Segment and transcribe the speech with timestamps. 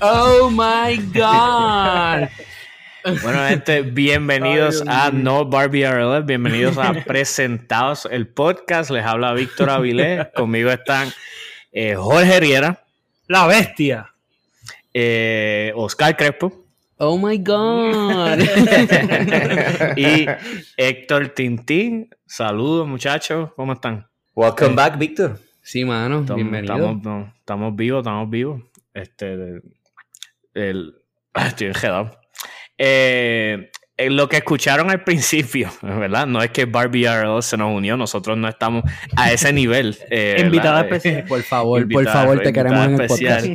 [0.00, 2.28] oh my god.
[3.22, 8.90] Bueno, gente, bienvenidos a No Barbie RLF, bienvenidos a Presentados el podcast.
[8.90, 11.08] Les habla Víctor Avilés, conmigo están
[11.72, 12.84] eh, Jorge Riera,
[13.26, 14.12] la bestia,
[14.92, 16.64] eh, Oscar Crespo.
[16.98, 18.40] Oh my God.
[19.96, 20.26] y
[20.76, 22.10] Héctor Tintín.
[22.26, 23.50] Saludos, muchachos.
[23.54, 24.06] ¿Cómo están?
[24.34, 25.38] Welcome back, Víctor.
[25.62, 26.20] Sí, mano.
[26.20, 26.74] Estamos, bienvenido.
[26.74, 28.62] Estamos, estamos, vivos, estamos vivos.
[28.94, 29.60] Este.
[30.54, 30.94] El,
[31.34, 32.18] estoy enredado.
[32.76, 36.26] Eh, lo que escucharon al principio, ¿verdad?
[36.26, 38.84] No es que Barbie RL se nos unió, nosotros no estamos
[39.16, 39.96] a ese nivel.
[40.10, 41.24] Eh, invitada especial.
[41.24, 43.46] Por favor, por favor, te queremos en el podcast.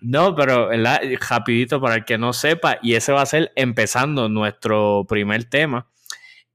[0.00, 1.00] No, pero ¿verdad?
[1.28, 5.88] rapidito para el que no sepa, y ese va a ser empezando nuestro primer tema.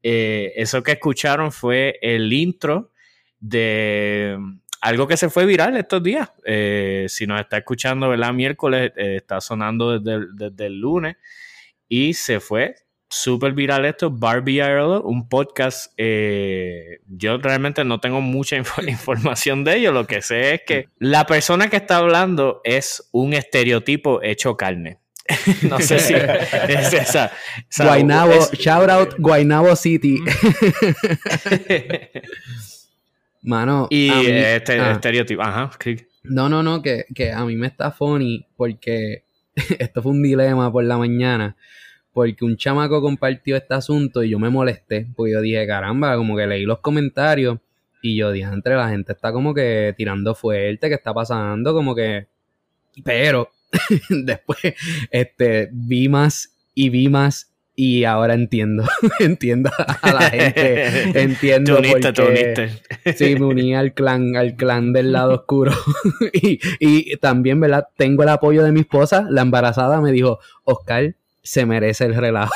[0.02, 2.92] Eh, eso que escucharon fue el intro
[3.40, 4.38] de
[4.84, 6.30] algo que se fue viral estos días.
[6.46, 8.34] Eh, si nos está escuchando, ¿verdad?
[8.34, 11.16] Miércoles, eh, está sonando desde, desde, el lunes
[11.88, 12.76] y se fue
[13.10, 15.94] súper viral esto, Barbie IRL, un podcast.
[15.96, 19.94] Eh, yo realmente no tengo mucha inf información de ello.
[19.94, 25.00] Lo que sé es que la persona que está hablando es un estereotipo hecho carne.
[25.62, 26.14] no sé si
[26.68, 27.32] es esa.
[27.78, 28.52] Guaynabo, es...
[28.52, 30.20] shout out Guaynabo City.
[33.44, 33.88] Mano.
[33.90, 35.72] Y mí, este ah, estereotipo, ajá.
[36.24, 39.26] No, no, no, que, que a mí me está funny porque
[39.80, 41.56] esto fue un dilema por la mañana
[42.14, 46.38] porque un chamaco compartió este asunto y yo me molesté, porque yo dije, caramba, como
[46.38, 47.58] que leí los comentarios
[48.02, 51.74] y yo dije, entre la gente está como que tirando fuerte, ¿qué está pasando?
[51.74, 52.28] Como que...
[53.04, 53.50] Pero
[54.10, 54.60] después
[55.10, 58.84] este, vi más y vi más y ahora entiendo,
[59.20, 63.16] entiendo a la gente, entiendo te uniste, porque, te uniste.
[63.16, 65.72] sí, me uní al clan, al clan del lado oscuro
[66.34, 67.88] y, y también, ¿verdad?
[67.98, 72.54] Tengo el apoyo de mi esposa, la embarazada me dijo, Oscar, se merece el relajo.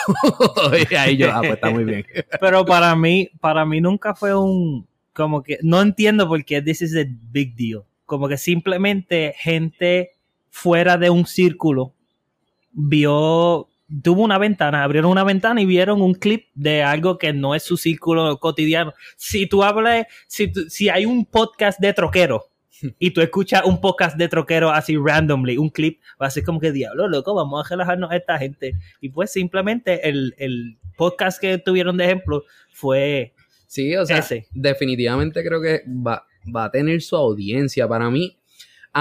[0.90, 2.06] y ahí yo, ah, pues está muy bien.
[2.40, 6.82] Pero para mí, para mí nunca fue un, como que, no entiendo por qué this
[6.82, 7.84] is a big deal.
[8.06, 10.12] Como que simplemente gente
[10.50, 11.94] fuera de un círculo
[12.72, 13.68] vio,
[14.04, 17.64] tuvo una ventana, abrieron una ventana y vieron un clip de algo que no es
[17.64, 18.94] su círculo cotidiano.
[19.16, 22.46] Si tú hablas, si, si hay un podcast de troquero,
[23.00, 26.60] y tú escuchas un podcast de troquero así randomly, un clip, va a ser como
[26.60, 28.74] que diablo, loco, vamos a relajarnos a esta gente.
[29.02, 33.34] Y pues simplemente el, el podcast que tuvieron de ejemplo fue
[33.68, 34.48] sí, o sea, ese.
[34.52, 37.88] definitivamente creo que va, va a tener su audiencia.
[37.88, 38.37] Para mí,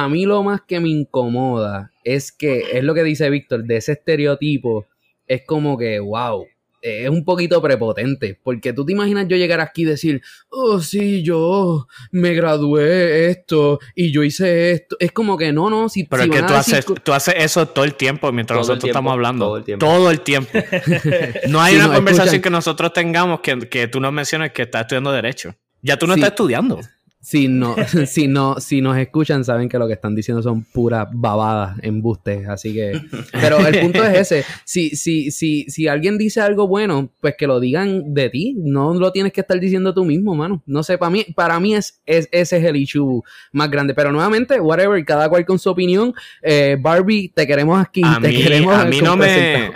[0.05, 3.77] a mí lo más que me incomoda es que, es lo que dice Víctor, de
[3.79, 4.87] ese estereotipo,
[5.27, 6.45] es como que, wow,
[6.83, 10.21] es un poquito prepotente, porque tú te imaginas yo llegar aquí y decir,
[10.51, 14.97] oh, sí, yo me gradué esto y yo hice esto.
[15.01, 17.35] Es como que no, no, si Pero si es que tú haces, decir- tú haces
[17.39, 19.47] eso todo el tiempo mientras Todo nosotros tiempo, estamos hablando.
[19.47, 19.87] todo el tiempo.
[19.87, 20.51] Todo el tiempo.
[21.49, 24.83] No hay una conversación escuchan- que nosotros tengamos que, que tú nos menciones que estás
[24.83, 25.55] estudiando Derecho.
[25.83, 26.21] Ya tú no Sí.
[26.21, 26.81] estás estudiando.
[27.27, 27.75] Si no,
[28.07, 32.47] si no, si nos escuchan, saben que lo que están diciendo son puras babadas, embustes,
[32.47, 33.01] así que.
[33.33, 34.45] Pero el punto es ese.
[34.65, 38.55] Si, si, si, si alguien dice algo bueno, pues que lo digan de ti.
[38.57, 40.63] No lo tienes que estar diciendo tú mismo, mano.
[40.67, 43.93] No sé, para mí, para mí es, es, ese es el issue más grande.
[43.93, 46.15] Pero nuevamente, whatever, cada cual con su opinión.
[46.43, 48.03] Eh, Barbie, te queremos aquí.
[48.05, 49.73] A te mí, queremos a mí no me.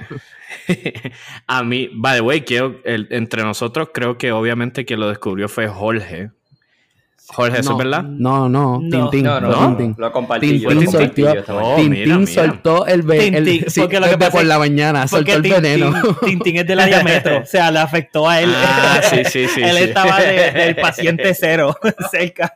[1.49, 5.49] a mí, by the way, quiero, el- entre nosotros creo que obviamente quien lo descubrió
[5.49, 6.31] fue Jorge.
[7.33, 8.03] Jorge, ¿eso no, es verdad?
[8.05, 9.09] No, no, No.
[9.11, 9.25] Tintín.
[9.25, 9.77] No, no, fue no.
[9.77, 9.95] Tintín.
[9.99, 10.91] Lo compartí Tintín yo.
[10.91, 11.59] soltó-.
[11.61, 12.33] Oh, Tintín mira, mira.
[12.33, 15.43] soltó el, ve- el- Tintín, sí, porque lo que pasa por la mañana, soltó el
[15.43, 15.93] Tintín, veneno.
[16.25, 18.51] Tintín es de la diametro, o sea, le afectó a él.
[18.55, 19.83] Ah, sí, sí, sí, él sí.
[19.85, 21.77] estaba de- del paciente cero
[22.11, 22.53] cerca.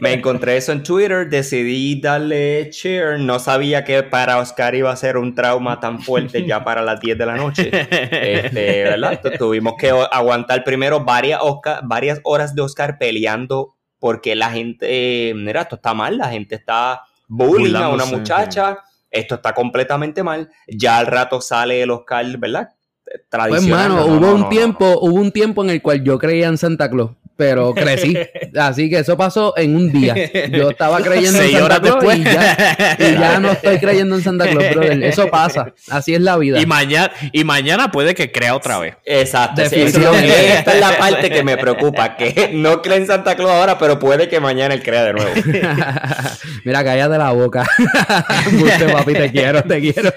[0.00, 3.18] Me encontré eso en Twitter, decidí darle share.
[3.20, 6.98] No sabía que para Oscar iba a ser un trauma tan fuerte ya para las
[7.00, 7.70] 10 de la noche.
[7.72, 9.20] Este, ¿verdad?
[9.22, 13.65] Tu- Tuvimos que aguantar primero varias, Oscar- varias horas de Oscar peleando
[14.06, 18.78] porque la gente, eh, mira, esto está mal, la gente está bullying a una muchacha,
[19.10, 20.48] esto está completamente mal.
[20.68, 22.68] Ya al rato sale el Oscar, ¿verdad?
[23.04, 23.88] Pues Tradicional.
[23.90, 26.46] mano, No, hubo no, un no, tiempo, hubo un tiempo en el cual yo creía
[26.46, 28.16] en Santa Claus, pero crecí.
[28.58, 30.14] Así que eso pasó en un día.
[30.50, 32.18] Yo estaba creyendo en Santa horas Claus después.
[32.18, 35.02] y ya, y ya no estoy creyendo en Santa Claus, brother.
[35.04, 35.72] Eso pasa.
[35.90, 36.60] Así es la vida.
[36.60, 38.96] Y mañana, y mañana puede que crea otra vez.
[39.04, 42.82] Exacto, sí, eso es lo que- esta es la parte que me preocupa, que no
[42.82, 45.30] cree en Santa Claus ahora, pero puede que mañana él crea de nuevo.
[46.64, 47.66] Mira, cállate la boca.
[48.52, 50.12] Buste, papi, te quiero, te quiero.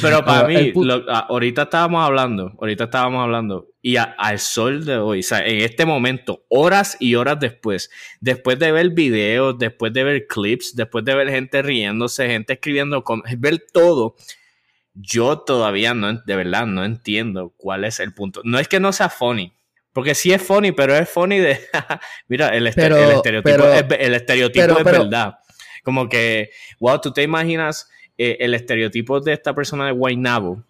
[0.00, 4.84] Pero para mí, lo- ah, ahorita estábamos hablando, ahorita estábamos hablando, y a- al sol
[4.84, 7.90] de hoy, o sea, en este momento, horas y horas después,
[8.20, 13.04] después de ver videos, después de ver clips, después de ver gente riéndose, gente escribiendo,
[13.38, 14.14] ver todo,
[14.94, 18.40] yo todavía no, de verdad, no entiendo cuál es el punto.
[18.44, 19.52] No es que no sea funny.
[19.92, 21.58] Porque sí es funny, pero es funny de.
[22.28, 25.34] Mira, el, Pero- el estereotipo, pero- es, el estereotipo pero- es pero- verdad.
[25.82, 30.62] Como que, wow, tú te imaginas eh, el estereotipo de esta persona de Guaynabo.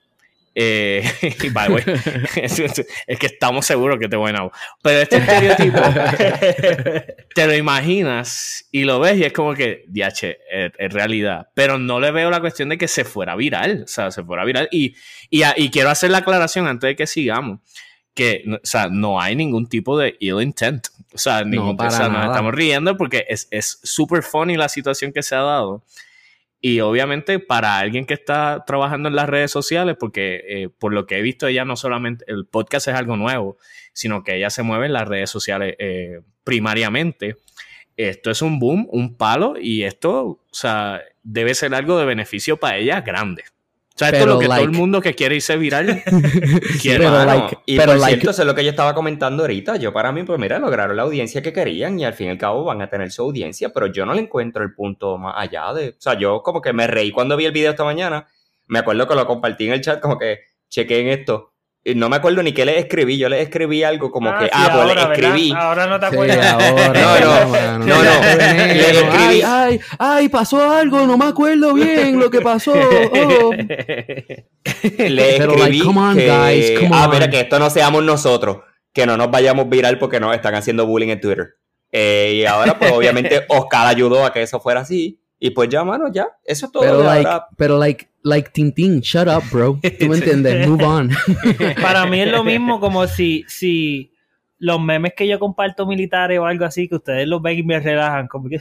[0.55, 1.03] Eh,
[1.43, 1.83] y by the way,
[2.43, 2.59] es,
[3.07, 4.53] es que estamos seguros que es de Guaynabo.
[4.83, 5.81] Pero este estereotipo
[7.35, 11.49] te lo imaginas y lo ves y es como que, diache, es, es realidad.
[11.55, 13.83] Pero no le veo la cuestión de que se fuera viral.
[13.85, 14.69] O sea, se fuera viral.
[14.71, 14.95] Y,
[15.31, 17.61] y, y quiero hacer la aclaración antes de que sigamos.
[18.15, 20.89] Que, no- o sea, no hay ningún tipo de ill intent.
[21.15, 24.69] O sea, ningún, para o sea, nos estamos riendo porque es es súper funny la
[24.69, 25.83] situación que se ha dado.
[26.65, 31.07] Y obviamente para alguien que está trabajando en las redes sociales, porque eh, por lo
[31.07, 33.59] que he visto ella no solamente, el podcast es algo nuevo,
[33.93, 37.37] sino que ella se mueve en las redes sociales eh, primariamente.
[37.97, 42.57] Esto es un boom, un palo, y esto, o sea, debe ser algo de beneficio
[42.57, 43.43] para ella grande.
[43.95, 46.03] O sea, esto es lo que todo el mundo que quiere irse viral
[46.81, 46.99] quiere.
[46.99, 49.43] Pero, Mano, like- y pero, por like- cierto, eso es lo que yo estaba comentando
[49.43, 49.77] ahorita.
[49.77, 52.39] Yo para mí, pues mira, lograron la audiencia que querían y al fin y al
[52.39, 55.73] cabo van a tener su audiencia, pero yo no le encuentro el punto más allá
[55.75, 55.91] de...
[55.91, 58.27] O sea, yo como que me reí cuando vi el video esta mañana.
[58.67, 60.39] Me acuerdo que lo compartí en el chat, como que
[60.71, 61.52] chequeen esto.
[61.85, 63.19] Y no me acuerdo ni qué le escribí.
[63.19, 65.13] Yo le escribí algo como que, sí, ah, pues ahora, le ¿verdad?
[65.15, 65.53] escribí.
[65.57, 66.53] Ahora no te Sí, acuerdas.
[66.53, 68.11] ahora, No, no, mano, no, no.
[68.23, 72.73] Escribí- Ay, ay, ay, pasó algo, no me acuerdo bien lo que pasó.
[72.73, 73.53] oh.
[73.53, 78.03] Le Pero, escribí like, come on, que, guys, come ah, mira, que esto no seamos
[78.05, 78.59] nosotros,
[78.93, 81.55] que no nos vayamos viral porque nos están haciendo bullying en Twitter.
[81.91, 85.21] Eh, y ahora, pues, obviamente, Oscar ayudó a que eso fuera así.
[85.45, 86.29] Y pues ya, mano, ya.
[86.45, 86.85] Eso es todo.
[86.85, 89.77] Pero like, pero like, like Tintín, shut up, bro.
[89.99, 91.11] Tú me entiendes, move on.
[91.83, 94.13] Para mí es lo mismo como si, si
[94.59, 97.81] los memes que yo comparto militares o algo así, que ustedes los ven y me
[97.81, 98.61] relajan, como que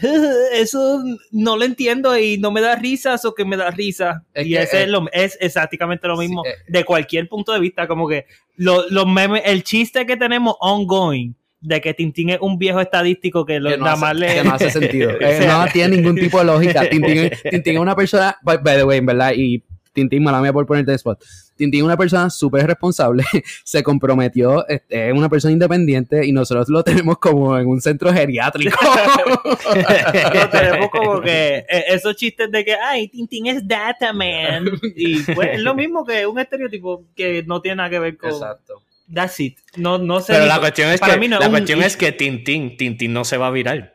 [0.53, 4.25] eso no lo entiendo y no me da risas o que me da risa.
[4.33, 6.55] Es y que, ese eh, es, lo, es exactamente lo sí, mismo eh.
[6.67, 8.25] de cualquier punto de vista, como que
[8.55, 13.45] lo- los memes, el chiste que tenemos ongoing de que Tintín es un viejo estadístico
[13.45, 14.33] que, lo, que, no nada hace, más le...
[14.33, 15.11] que no hace sentido.
[15.11, 16.81] Eh, O sea, no tiene ningún tipo de lógica.
[16.89, 19.63] Tintín, Tintín es una persona, by, by the way, en verdad, y
[19.93, 21.21] Tintín, mala mía por ponerte en spot.
[21.55, 23.23] Tintín es una persona súper responsable,
[23.63, 28.11] se comprometió, este, es una persona independiente y nosotros lo tenemos como en un centro
[28.11, 28.77] geriátrico.
[30.33, 34.65] Lo tenemos como que eh, esos chistes de que, ay, Tintín es data man.
[34.95, 38.31] Y pues es lo mismo que un estereotipo que no tiene nada que ver con.
[38.31, 38.81] Exacto.
[39.13, 39.57] That's it.
[39.75, 40.33] No, no sé.
[40.33, 43.13] Pero la cuestión es para que, mí no la un- cuestión es que Tintín, Tintín
[43.13, 43.93] no se va a viral.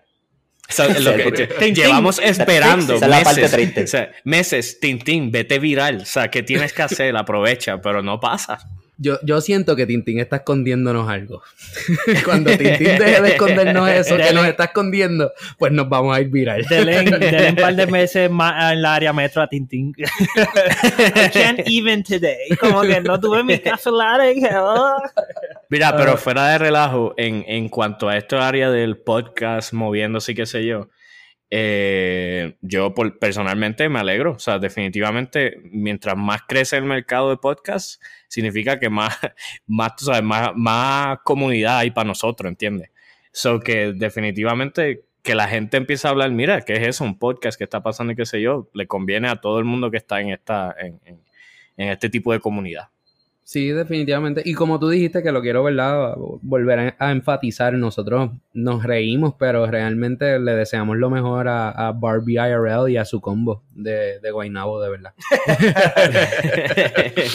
[0.68, 1.74] O sea, es lo que- Tintín.
[1.74, 3.84] llevamos esperando Esa es la parte meses, triste.
[3.84, 5.98] o sea, meses, Tintín, vete viral.
[6.02, 7.16] O sea, ¿qué tienes que hacer?
[7.16, 8.58] Aprovecha, pero no pasa.
[8.98, 11.42] Yo, yo siento que Tintín está escondiéndonos algo.
[12.24, 16.28] Cuando Tintín deje de escondernos eso que nos está escondiendo, pues nos vamos a ir
[16.30, 16.64] viral.
[16.68, 19.92] Denle, denle un par de meses más en la área metro a Tintín.
[19.98, 22.48] I can't even today.
[22.58, 24.32] Como que no tuve mi café latte.
[24.32, 24.96] y que, oh.
[25.68, 25.96] Mira, Ah.
[25.96, 30.46] pero fuera de relajo, en, en cuanto a esta área del podcast moviéndose y qué
[30.46, 30.88] sé yo,
[31.50, 34.32] eh, yo por- personalmente me alegro.
[34.32, 39.16] O sea, definitivamente, mientras más crece el mercado de podcast, significa que más,
[39.66, 42.90] más, tú sabes, más, más comunidad hay para nosotros, ¿entiendes?
[43.32, 47.04] So que definitivamente que la gente empiece a hablar, mira, ¿qué es eso?
[47.04, 49.90] Un podcast que está pasando y qué sé yo, le conviene a todo el mundo
[49.90, 52.88] que está en esta, en- en este tipo de comunidad.
[53.46, 54.42] Sí, definitivamente.
[54.44, 56.16] Y como tú dijiste que lo quiero, ¿verdad?
[56.42, 61.92] Volver a, a enfatizar, nosotros nos reímos, pero realmente le deseamos lo mejor a, a
[61.92, 65.14] Barbie IRL y a su combo de, de Guaynabo, de verdad.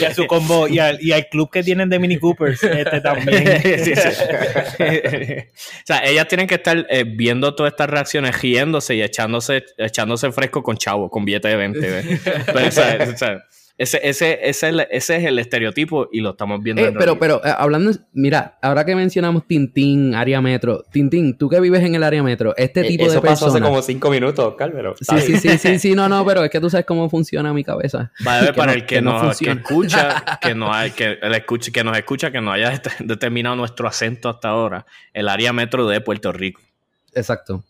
[0.00, 2.62] Y a su combo y al, y al club que tienen de Mini Coopers.
[2.62, 3.62] Este también.
[3.62, 4.02] Sí, sí.
[4.82, 10.30] o sea, ellas tienen que estar eh, viendo todas estas reacciones, riéndose y echándose, echándose
[10.30, 11.80] fresco con chavo, con billete de 20.
[11.80, 12.20] ¿ves?
[12.52, 13.42] Pero, o sea, o sea,
[13.82, 16.82] ese, ese, ese, es el- ese es el estereotipo y lo estamos viendo.
[16.82, 17.40] Eh, en pero, realidad.
[17.42, 21.94] pero, eh, hablando, mira, ahora que mencionamos Tintín, área metro, Tintín, tú que vives en
[21.94, 23.62] el área metro, este tipo Eh, Eso de pasó personas.
[23.62, 24.94] hace como cinco minutos, Carmelo.
[25.00, 27.64] Sí, sí, sí, sí, sí, no, no, pero es que tú sabes cómo funciona mi
[27.64, 28.10] cabeza.
[28.26, 30.72] Va a ver que para no- el que, que no nos, que escucha, que no
[30.72, 34.48] hay, que el escuche, que nos escucha, que no haya det- determinado nuestro acento hasta
[34.48, 36.60] ahora, el área metro de Puerto Rico.
[37.14, 37.64] Exacto.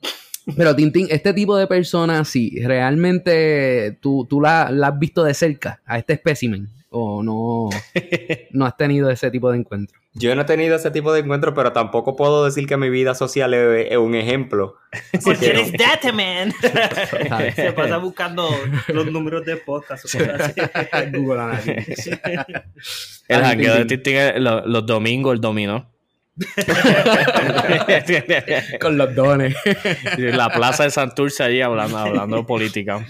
[0.57, 5.35] Pero Tintín, este tipo de personas, si realmente tú, tú la, la has visto de
[5.35, 7.71] cerca a este espécimen o no,
[8.51, 9.99] no has tenido ese tipo de encuentro.
[10.15, 13.15] Yo no he tenido ese tipo de encuentros, pero tampoco puedo decir que mi vida
[13.15, 14.77] social es, es un ejemplo.
[15.25, 16.53] Porque eres data man.
[17.57, 18.47] Se pasa buscando
[18.89, 20.05] los números de podcast.
[21.15, 22.11] Google Analytics.
[23.29, 25.91] El jangueo de Tintín es lo- los domingos, el dominó.
[28.81, 29.55] Con los dones.
[30.19, 33.05] La plaza de Santurce allí hablando, hablando de política.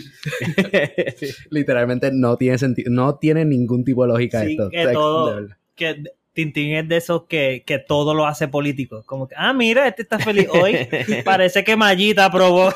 [1.51, 4.71] Literalmente no tiene sentido, no tiene ningún tipo de lógica Sí, esto.
[4.71, 5.57] que De- todo- de verdad.
[5.75, 6.03] que
[6.35, 9.03] Tintín es de esos que, que todo lo hace político.
[9.05, 10.89] Como que, ah, mira, este está feliz hoy.
[11.25, 12.73] Parece que Mallita aprobó.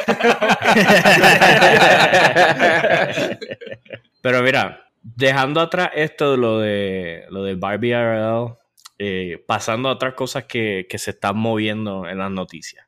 [4.21, 8.55] Pero mira, dejando atrás esto de lo de lo del Barbie RL,
[8.99, 12.87] eh, pasando a otras cosas que, que se están moviendo en las noticias.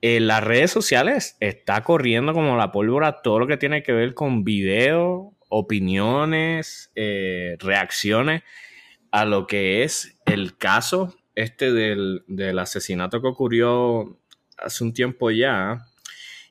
[0.00, 4.14] En las redes sociales está corriendo como la pólvora todo lo que tiene que ver
[4.14, 8.42] con video, opiniones, eh, reacciones
[9.12, 14.18] a lo que es el caso este del, del asesinato que ocurrió
[14.58, 15.86] hace un tiempo ya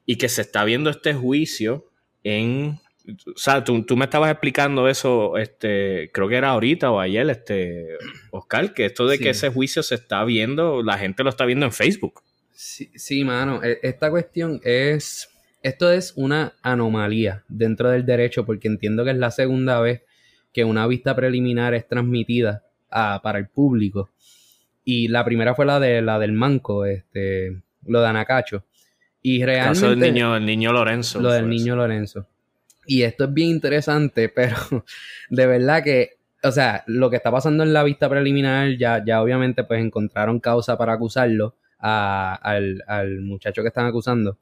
[0.05, 1.89] y que se está viendo este juicio
[2.23, 6.99] en o sea, tú, tú me estabas explicando eso, este, creo que era ahorita o
[6.99, 7.87] ayer, este,
[8.31, 9.23] Oscar, que esto de Sí.
[9.23, 12.21] que ese juicio se está viendo, la gente lo está viendo en Facebook.
[12.53, 13.63] Sí, sí, mano.
[13.63, 15.29] e- Esta cuestión es.
[15.63, 20.01] Esto es una anomalía dentro del derecho, porque entiendo que es la segunda vez
[20.53, 24.09] que una vista preliminar es transmitida a- para el público.
[24.83, 28.63] Y la primera fue la de la del Manco, este, lo de Anacacho.
[29.21, 29.79] Y El realmente.
[29.79, 31.19] caso del niño, el niño Lorenzo.
[31.21, 32.25] Lo del niño Lorenzo.
[32.93, 34.55] Y esto es bien interesante, pero
[35.29, 39.21] de verdad que, o sea, lo que está pasando en la vista preliminar, ya, ya
[39.21, 44.37] obviamente pues encontraron causa para acusarlo a- al, al muchacho que están acusando.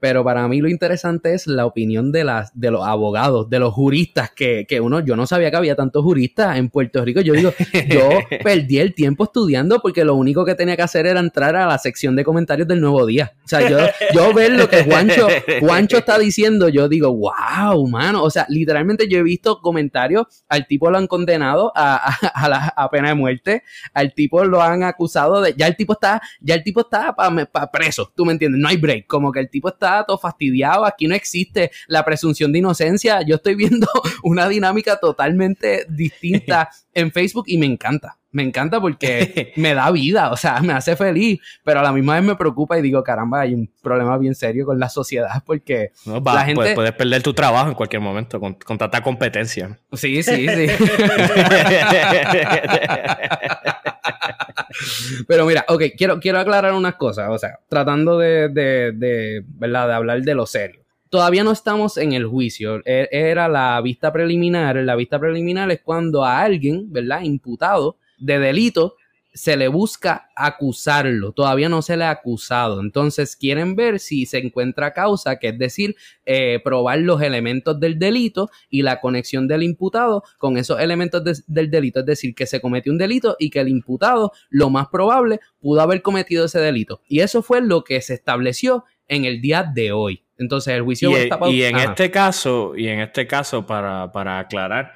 [0.00, 3.74] Pero para mí lo interesante es la opinión de, las, de los abogados, de los
[3.74, 7.20] juristas, que, que uno, yo no sabía que había tantos juristas en Puerto Rico.
[7.20, 7.52] Yo digo,
[7.88, 8.08] yo
[8.42, 11.78] perdí el tiempo estudiando porque lo único que tenía que hacer era entrar a la
[11.78, 13.32] sección de comentarios del Nuevo Día.
[13.44, 13.78] O sea, yo,
[14.14, 15.28] yo ver lo que Juancho,
[15.60, 18.22] Juancho está diciendo, yo digo, wow, mano.
[18.22, 22.48] O sea, literalmente yo he visto comentarios, al tipo lo han condenado a, a, a
[22.48, 26.20] la a pena de muerte, al tipo lo han acusado de, ya el tipo está,
[26.40, 29.50] ya el tipo está para preso, tú me entiendes, no hay break, como que el
[29.50, 33.86] tipo está todo fastidiado, aquí no existe la presunción de inocencia, yo estoy viendo
[34.22, 38.16] una dinámica totalmente distinta en Facebook y me encanta.
[38.32, 42.14] Me encanta porque me da vida, o sea, me hace feliz, pero a la misma
[42.14, 45.90] vez me preocupa y digo, caramba, hay un problema bien serio con la sociedad porque
[46.06, 49.02] No, va, la gente- puedes, puedes perder tu trabajo en cualquier momento con, con tanta
[49.02, 49.80] competencia.
[49.94, 50.66] Sí, sí, sí.
[55.26, 59.88] Pero mira, ok, quiero, quiero aclarar unas cosas, o sea, tratando de, de, de, ¿verdad?
[59.88, 60.80] de hablar de lo serio.
[61.08, 65.80] Todavía no estamos en el juicio, e- era la vista preliminar, la vista preliminar es
[65.82, 67.22] cuando a alguien, ¿verdad?
[67.22, 68.94] Imputado de delito,
[69.32, 74.38] se le busca acusarlo, todavía no se le ha acusado, entonces quieren ver si se
[74.38, 75.94] encuentra causa, que es decir,
[76.26, 81.36] eh, probar los elementos del delito y la conexión del imputado con esos elementos de-
[81.46, 84.88] del delito, es decir, que se cometió un delito y que el imputado, lo más
[84.88, 87.00] probable, pudo haber cometido ese delito.
[87.08, 90.24] Y eso fue lo que se estableció en el día de hoy.
[90.38, 94.38] Entonces el juicio Y, está y en este caso, y en este caso, para, para
[94.38, 94.94] aclarar,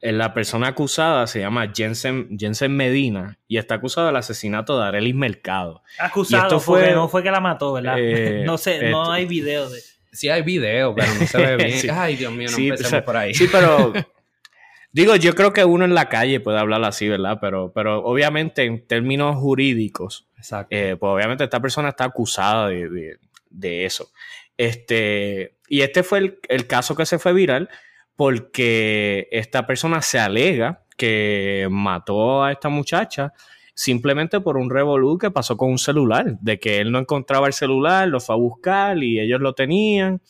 [0.00, 5.14] la persona acusada se llama Jensen, Jensen Medina y está acusado del asesinato de Arelis
[5.14, 5.82] Mercado.
[5.98, 7.96] Acusado, Y esto fue- porque no fue que la mató, ¿verdad?
[7.98, 9.80] Eh, no sé, no hay video de.
[10.12, 11.72] Sí hay video, pero no se ve bien.
[11.78, 11.88] Sí.
[11.90, 13.34] Ay, Dios mío, no Sí, empecemos o sea, por ahí.
[13.34, 13.92] Sí, pero
[14.92, 17.38] digo, yo creo que uno en la calle puede hablar así, ¿verdad?
[17.40, 20.74] Pero, pero obviamente en términos jurídicos, Exacto.
[20.74, 23.16] eh, pues obviamente esta persona está acusada de, de-
[23.50, 24.10] de eso.
[24.58, 27.68] Este, y este fue el, el caso que se fue viral
[28.16, 33.32] porque esta persona se alega que mató a esta muchacha
[33.74, 37.52] simplemente por un revolú que pasó con un celular, de que él no encontraba el
[37.52, 40.22] celular, lo fue a buscar y ellos lo tenían.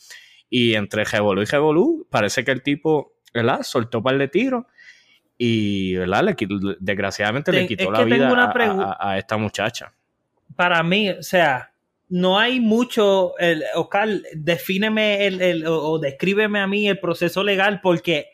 [0.49, 3.61] Y entre revolú y revolú, parece que el tipo, ¿verdad?
[3.63, 4.65] Soltó un par de tiros
[5.37, 6.23] y, ¿verdad?
[6.25, 6.35] Le
[6.79, 8.27] desgraciadamente le quitó la vida
[8.83, 9.93] a- a esta muchacha.
[10.57, 11.71] Para mí, o sea,
[12.09, 13.37] no hay mucho.
[13.39, 18.27] El, Oscar, defíneme el, el- o, o descríbeme a mí el proceso legal porque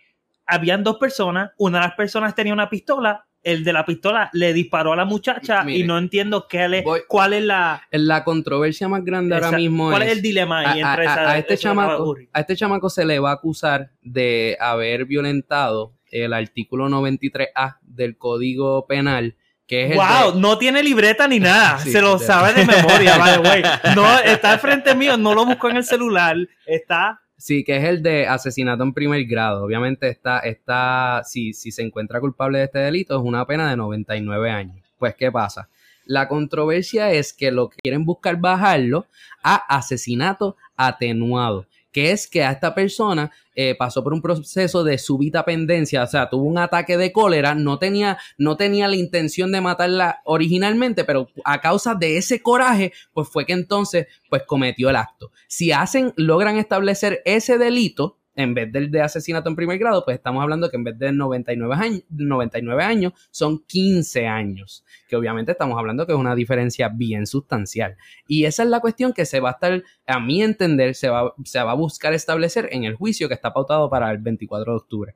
[0.46, 1.52] habían dos personas.
[1.58, 3.26] Una de las personas tenía una pistola.
[3.42, 6.82] El de la pistola le disparó a la muchacha Mire, y no entiendo qué le,
[6.82, 7.82] voy- cuál es la.
[7.92, 10.12] La controversia más grande ahora mismo ¿Cuál es...
[10.12, 13.04] es el dilema ahí a, entre a- esa- a este chamaco, a este chamaco se
[13.04, 19.36] le va a acusar de haber violentado el artículo 93A del Código Penal,
[19.68, 21.80] que es el Wow, de- no tiene libreta ni nada.
[21.84, 23.64] Sí, se lo de- sabe de memoria, by the way.
[23.96, 26.36] No, está al frente mío, no lo busco en el celular.
[26.66, 27.20] Está.
[27.38, 29.66] Sí, que es el de asesinato en primer grado.
[29.66, 33.76] Obviamente está, está si, si se encuentra culpable de este delito, es una pena de
[33.76, 34.78] 99 años.
[34.98, 35.68] Pues, ¿qué pasa?
[36.06, 39.08] La controversia es que lo que quieren buscar bajarlo
[39.42, 44.98] a asesinato atenuado que es que a esta persona eh, pasó por un proceso de
[44.98, 49.52] súbita pendencia, o sea, tuvo un ataque de cólera, no tenía, no tenía la intención
[49.52, 54.90] de matarla originalmente, pero a causa de ese coraje, pues fue que entonces, pues cometió
[54.90, 55.32] el acto.
[55.48, 60.18] Si hacen, logran establecer ese delito, en vez del de asesinato en primer grado, pues
[60.18, 65.52] estamos hablando que en vez de 99 años, 99 años son 15 años, que obviamente
[65.52, 67.98] estamos hablando que es una diferencia bien sustancial.
[68.28, 71.34] Y esa es la cuestión que se va a estar, a mi entender, se va,
[71.44, 74.78] se va a buscar establecer en el juicio que está pautado para el 24 de
[74.78, 75.16] octubre.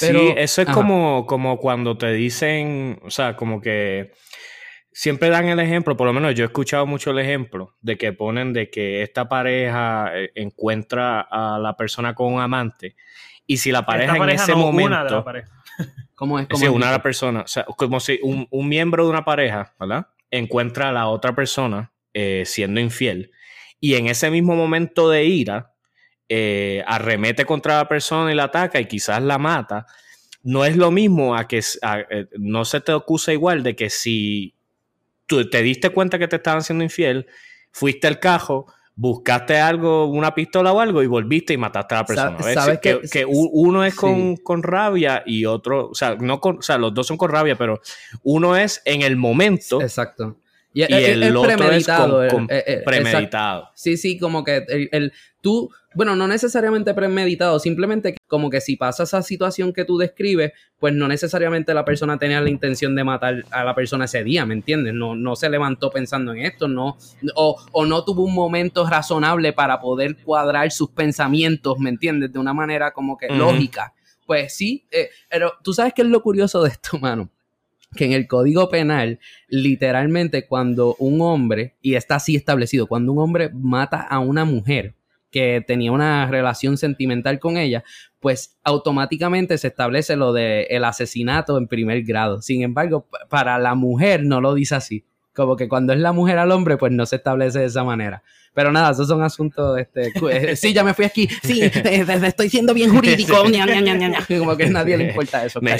[0.00, 4.12] Pero, sí, eso es como, como cuando te dicen, o sea, como que
[4.98, 8.12] siempre dan el ejemplo, por lo menos yo he escuchado mucho el ejemplo de que
[8.12, 12.96] ponen de que esta pareja eh, encuentra a la persona con un amante
[13.46, 15.24] y si la pareja, en ese momento...
[16.16, 16.48] ¿Cómo es?
[16.48, 19.72] ¿Cómo es una de la persona, o sea, como si un, miembro de una pareja,
[19.78, 20.08] ¿verdad?
[20.32, 23.30] Encuentra a la otra persona eh, siendo infiel
[23.78, 25.74] y en ese mismo momento de ira
[26.28, 29.86] eh, arremete contra la persona y la ataca y quizás la mata.
[30.42, 31.60] No es lo mismo a que
[32.36, 34.57] no se te acusa igual de que si
[35.28, 37.26] tú te diste cuenta que te estaban siendo infiel,
[37.70, 38.66] fuiste al cajo,
[38.96, 42.42] buscaste algo, una pistola o algo y volviste y mataste a la persona.
[42.52, 46.62] ¿Sabes que, que, uno es con, con, rabia y otro, o sea, no con, o
[46.62, 47.80] sea, los dos son con rabia, pero
[48.24, 49.80] uno es en el momento.
[49.80, 50.38] Exacto.
[50.74, 53.70] Y, el otro premeditado, es con, eh, eh, premeditado.
[53.74, 59.04] Sí, sí, como que el, tú, bueno, no necesariamente premeditado, simplemente como que si pasa
[59.04, 63.44] esa situación que tú describes, pues no necesariamente la persona tenía la intención de matar
[63.50, 64.92] a la persona ese día, ¿me entiendes?
[64.94, 66.98] No, no se levantó pensando en esto, no,
[67.34, 72.32] o, o no tuvo un momento razonable para poder cuadrar sus pensamientos, ¿me entiendes?
[72.32, 73.94] De una manera como que lógica.
[74.26, 77.30] Pues sí, eh, pero tú sabes qué es lo curioso de esto, mano
[77.94, 79.18] que en el Código Penal,
[79.48, 84.94] literalmente cuando un hombre, y está así establecido, cuando un hombre mata a una mujer
[85.30, 87.84] que tenía una relación sentimental con ella,
[88.20, 92.40] pues automáticamente se establece lo de el asesinato en primer grado.
[92.42, 95.04] Sin embargo, para la mujer no lo dice así.
[95.38, 98.24] Como que cuando es la mujer al hombre, pues no se establece de esa manera.
[98.54, 101.62] Pero nada, esos son asuntos, este, eh, sí, ya me fui aquí, sí,
[102.24, 105.60] estoy siendo bien jurídico, como que a nadie le importa eso.
[105.62, 105.76] Me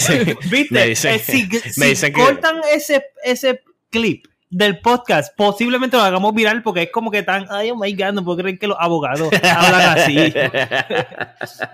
[0.48, 0.92] ¿Viste?
[0.92, 7.10] Eh, si, cortan ese, ese clip del podcast, posiblemente lo hagamos viral porque es como
[7.10, 10.32] que tan, ay, oh my god, no puedo creer que los abogados hablan así.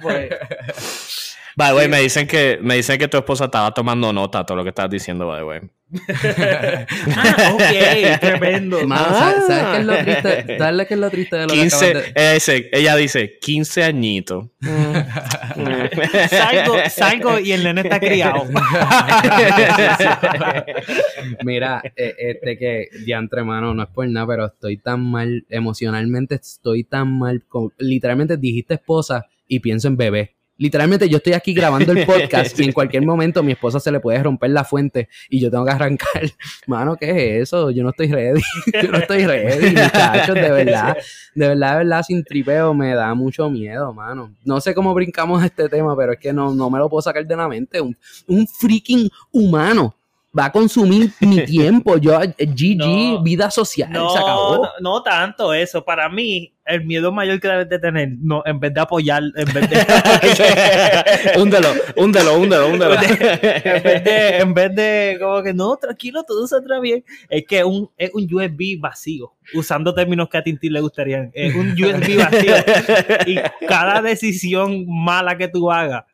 [0.00, 0.30] pues,
[1.56, 4.44] By the way, me dicen que me dicen que tu esposa estaba tomando nota de
[4.44, 5.60] todo lo que estás diciendo, by the way.
[7.16, 8.80] ah, ok, tremendo.
[8.88, 10.58] ¿sabes, qué es lo triste?
[10.58, 12.12] ¿Sabes qué es lo triste de lo 15, que de...
[12.36, 14.46] ese, Ella dice 15 añitos.
[16.30, 18.44] salgo, salgo y el nene está criado.
[21.44, 26.34] Mira, eh, este que diantre mano, no es por nada, pero estoy tan mal emocionalmente,
[26.36, 27.44] estoy tan mal.
[27.78, 30.33] literalmente dijiste esposa y pienso en bebé.
[30.56, 34.00] Literalmente yo estoy aquí grabando el podcast y en cualquier momento mi esposa se le
[34.00, 36.22] puede romper la fuente y yo tengo que arrancar.
[36.66, 37.70] Mano, ¿qué es eso?
[37.70, 38.40] Yo no estoy ready.
[38.82, 40.96] Yo no estoy ready, muchachos, de verdad.
[41.34, 44.34] De verdad, de verdad, sin tripeo me da mucho miedo, mano.
[44.44, 47.26] No sé cómo brincamos este tema, pero es que no, no me lo puedo sacar
[47.26, 47.80] de la mente.
[47.80, 47.96] Un,
[48.28, 49.94] un freaking humano
[50.36, 51.96] va a consumir mi tiempo.
[51.96, 54.68] Yo, GG, vida social, se acabó.
[54.80, 55.84] No, tanto eso.
[55.84, 59.52] Para mí, el miedo mayor que debes de tener, no, en vez de apoyar, en
[59.52, 59.76] vez de.
[61.40, 62.94] húndelo, húndelo, húndelo, húndelo.
[63.02, 67.04] en, vez de, en vez de, como que no, tranquilo, todo saldrá bien.
[67.28, 69.34] Es que un, es un USB vacío.
[69.54, 71.30] Usando términos que a Tintín le gustarían.
[71.34, 72.54] Es un USB vacío.
[73.26, 76.04] y cada decisión mala que tú hagas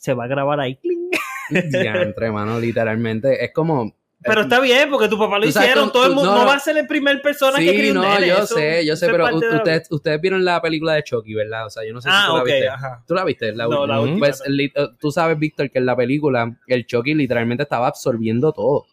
[0.00, 0.78] se va a grabar ahí.
[1.70, 3.44] Ya, entre manos, literalmente.
[3.44, 3.94] Es como.
[4.22, 5.90] Pero está bien, porque tu papá lo hicieron.
[5.90, 8.84] todo el mundo no, va a ser la primera persona que escribe no, yo sé,
[8.84, 11.64] yo sé, pero ustedes, ustedes vieron la película de Chucky, ¿verdad?
[11.66, 12.68] O sea, yo no sé si ah, tú la viste.
[13.06, 13.52] ¿Tú la viste?
[13.54, 14.26] La no, la última.
[14.26, 14.42] Pues,
[14.98, 18.84] tú sabes, Víctor, que en la película el Chucky literalmente estaba absorbiendo todo.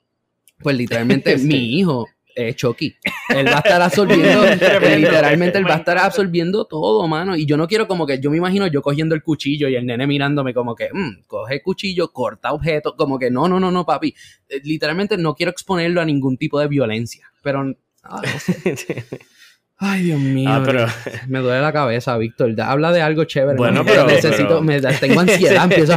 [0.60, 2.08] Pues literalmente mi hijo
[2.38, 2.96] es Chucky.
[3.30, 4.44] Él va a estar absorbiendo,
[4.98, 7.36] literalmente él va a estar absorbiendo todo, mano.
[7.36, 9.86] Y yo no quiero como que, yo me imagino yo cogiendo el cuchillo y el
[9.86, 13.72] nene mirándome como que, mmm, coge el cuchillo, corta objetos, como que no, no, no,
[13.72, 14.14] no, papi.
[14.50, 17.28] Eh, literalmente no quiero exponerlo a ningún tipo de violencia.
[17.42, 18.22] Pero, ah,
[19.80, 20.50] Ay, Dios mío.
[20.52, 20.88] Ah, pero...
[21.28, 22.60] Me duele la cabeza, Víctor.
[22.60, 23.58] Habla de algo chévere.
[23.58, 24.08] Bueno, pero.
[24.08, 25.96] Necesito, Me, tengo ansiedad, empiezo.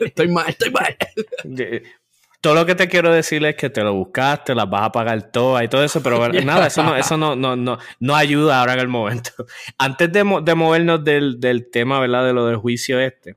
[0.00, 0.96] estoy mal, estoy mal
[2.40, 5.30] todo lo que te quiero decir es que te lo buscaste, las vas a pagar
[5.30, 8.74] todas y todo eso, pero nada, eso no, eso no, no, no, no ayuda ahora
[8.74, 9.30] en el momento.
[9.78, 12.24] Antes de, de movernos del, del, tema, ¿verdad?
[12.24, 13.36] De lo del juicio este,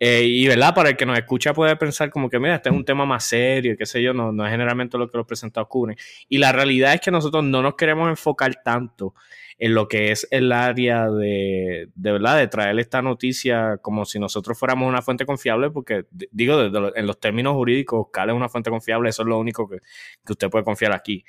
[0.00, 2.74] Eh, y verdad, para el que nos escucha puede pensar como que, mira, este es
[2.74, 5.68] un tema más serio, qué sé yo, no, no es generalmente lo que los presentados
[5.68, 5.96] cubren.
[6.28, 9.14] Y la realidad es que nosotros no nos queremos enfocar tanto
[9.58, 14.18] en lo que es el área de, de verdad, de traer esta noticia como si
[14.18, 16.60] nosotros fuéramos una fuente confiable, porque digo,
[16.94, 19.78] en los términos jurídicos, Cal es una fuente confiable, eso es lo único que,
[20.24, 21.24] que usted puede confiar aquí.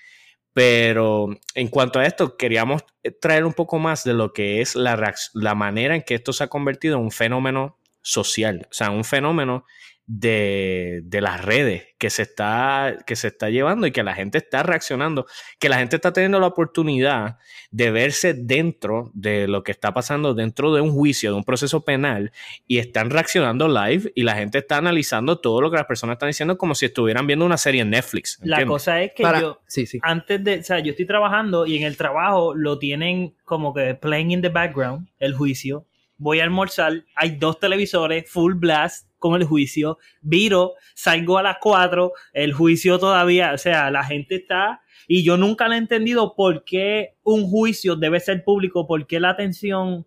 [0.54, 2.84] Pero en cuanto a esto, queríamos
[3.20, 6.44] traer un poco más de lo que es la, la manera en que esto se
[6.44, 9.65] ha convertido en un fenómeno social, o sea, un fenómeno
[10.12, 14.39] de, de, las redes que se, está, que se está llevando y que la gente
[14.39, 15.28] está reaccionando,
[15.60, 17.38] que la gente está teniendo la oportunidad
[17.69, 21.86] de verse dentro de lo que está pasando dentro de un juicio, de un proceso
[21.86, 22.32] penal,
[22.65, 26.30] y están reaccionando live y la gente está analizando todo lo que las personas están
[26.30, 28.39] diciendo como si estuvieran viendo una serie en Netflix.
[28.41, 30.00] La cosa es que yo, sí, sí.
[30.02, 33.93] antes de, o sea, yo estoy trabajando y en el trabajo lo tienen como que
[33.93, 35.86] playing in the background, el juicio,
[36.19, 41.58] voy a almorzar, hay dos televisores, full blast con el juicio, viro, salgo a las
[41.60, 46.36] 4, el juicio todavía, o sea, la gente está, y yo nunca le he entendido
[46.36, 50.05] por qué un juicio debe ser público, por qué la atención,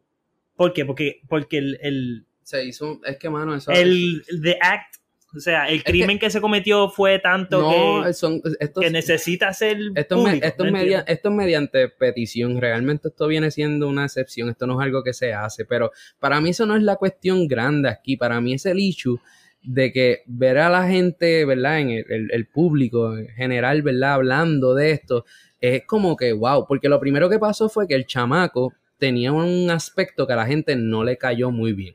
[0.54, 0.84] ¿por qué?
[0.84, 5.01] Porque, porque el, el se hizo, es que mano, eso el, the act
[5.34, 11.28] o sea, el crimen que, se cometió fue tanto que, necesita ser esto, público, esto,
[11.28, 12.60] es mediante petición.
[12.60, 14.50] Realmente esto viene siendo una excepción.
[14.50, 15.64] Esto no es algo que se hace.
[15.64, 18.16] Pero para mí eso no es la cuestión grande aquí.
[18.16, 19.18] Para mí es el issue
[19.62, 21.80] de que ver a la gente, ¿verdad?
[21.80, 24.14] En el, el público en general, ¿verdad?
[24.14, 25.24] Hablando de esto.
[25.60, 26.66] Es como que, wow.
[26.66, 30.46] Porque lo primero que pasó fue que el chamaco tenía un aspecto que a la
[30.46, 31.94] gente no le cayó muy bien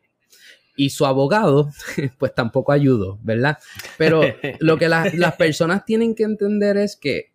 [0.78, 1.70] y su abogado,
[2.20, 3.58] pues tampoco ayudó, ¿verdad?
[3.98, 4.22] Pero
[4.60, 7.34] lo que las personas tienen que entender es que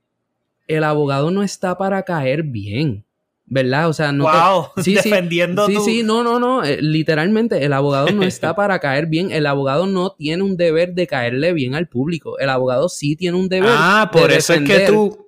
[0.68, 3.04] el abogado no está para caer bien.
[3.44, 3.90] ¿Verdad?
[3.90, 4.24] O sea, no.
[4.24, 5.66] Wow, sí, defendiendo.
[5.66, 6.64] Sí, sí, no, no, no.
[6.64, 9.30] Eh, literalmente, el abogado no está para caer bien.
[9.30, 12.38] El abogado no tiene un deber de caerle bien al público.
[12.38, 13.68] El abogado sí tiene un deber.
[13.70, 15.21] Ah, por eso es que tú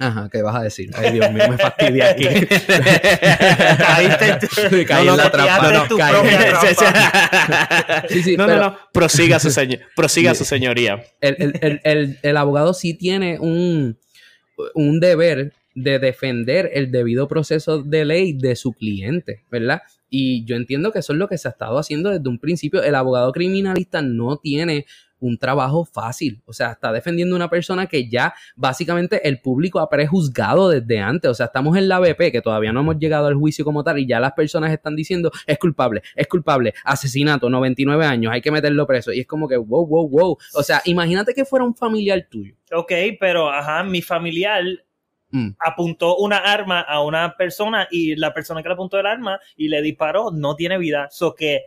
[0.00, 0.90] Ajá, ¿qué vas a decir?
[0.94, 2.24] Ay, Dios mío, me fastidia aquí.
[3.76, 4.38] Caíste,
[4.86, 5.70] caí en la trampa.
[5.70, 5.84] No,
[8.08, 9.50] sí, sí, no, no, no, prosiga su,
[9.94, 11.04] prosiga su señoría.
[11.20, 13.98] El, el, el, el, abogado sí tiene un,
[14.74, 19.82] un deber de defender el debido proceso de ley de su cliente, ¿verdad?
[20.08, 22.82] Y yo entiendo que eso es lo que se ha estado haciendo desde un principio.
[22.82, 24.86] El abogado criminalista no tiene
[25.20, 26.42] un trabajo fácil.
[26.46, 30.98] O sea, está defendiendo a una persona que ya básicamente el público ha prejuzgado desde
[30.98, 31.30] antes.
[31.30, 33.98] O sea, estamos en la BP, que todavía no hemos llegado al juicio como tal,
[33.98, 38.50] y ya las personas están diciendo, es culpable, es culpable, asesinato, 99 años, hay que
[38.50, 39.12] meterlo preso.
[39.12, 40.38] Y es como que, wow, wow, wow.
[40.54, 42.54] O sea, imagínate que fuera un familiar tuyo.
[42.72, 44.64] Ok, pero, ajá, mi familiar
[45.30, 45.50] mm.
[45.58, 49.68] apuntó una arma a una persona y la persona que le apuntó el arma y
[49.68, 51.08] le disparó no tiene vida.
[51.10, 51.62] So que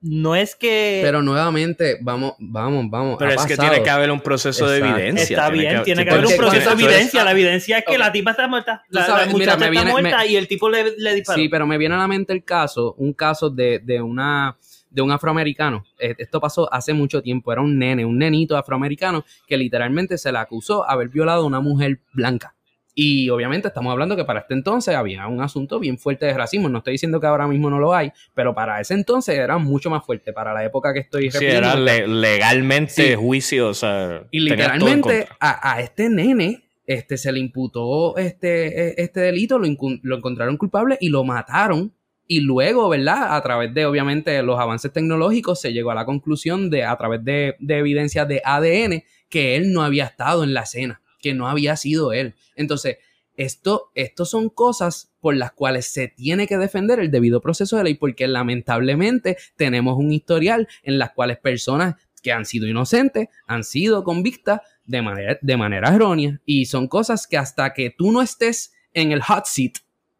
[0.00, 1.00] no es que.
[1.02, 3.16] Pero nuevamente, vamos, vamos, vamos.
[3.18, 5.36] Pero es que tiene que haber un proceso de evidencia.
[5.36, 7.24] Está bien, tiene que, haber un proceso de evidencia.
[7.24, 8.84] La evidencia es que la tipa está muerta.
[8.90, 11.40] La, muchacha está muerta y el tipo le, le, disparó.
[11.40, 14.56] Sí, pero me viene a la mente el caso, un caso de, de una
[14.90, 15.84] de un afroamericano.
[15.98, 17.52] Eh, esto pasó hace mucho tiempo.
[17.52, 21.60] Era un nene, un nenito afroamericano que literalmente se le acusó haber violado a una
[21.60, 22.55] mujer blanca.
[22.98, 26.70] Y obviamente estamos hablando que para este entonces había un asunto bien fuerte de racismo.
[26.70, 29.90] No estoy diciendo que ahora mismo no lo hay, pero para ese entonces era mucho
[29.90, 30.32] más fuerte.
[30.32, 33.68] Para la época que estoy Sí, era legalmente juicio.
[33.68, 39.58] O sea, y literalmente a, este nene este, se le imputó este, e, este delito,
[39.58, 39.68] lo,
[40.02, 41.92] lo encontraron culpable y lo mataron.
[42.26, 43.36] Y luego, ¿verdad?
[43.36, 47.22] A través de, obviamente, los avances tecnológicos, se llegó a la conclusión de, a través
[47.22, 51.48] de, de evidencia de ADN, que él no había estado en la escena que no
[51.48, 52.34] había sido él.
[52.54, 52.98] Entonces,
[53.36, 53.90] esto,
[54.24, 58.26] son cosas por las cuales se tiene que defender el debido proceso de ley, porque
[58.26, 64.60] lamentablemente tenemos un historial en las cuales personas que han sido inocentes han sido convictas
[64.84, 66.40] de manera, de manera errónea.
[66.46, 69.74] Y son cosas que hasta que tú no estés en el hot seat,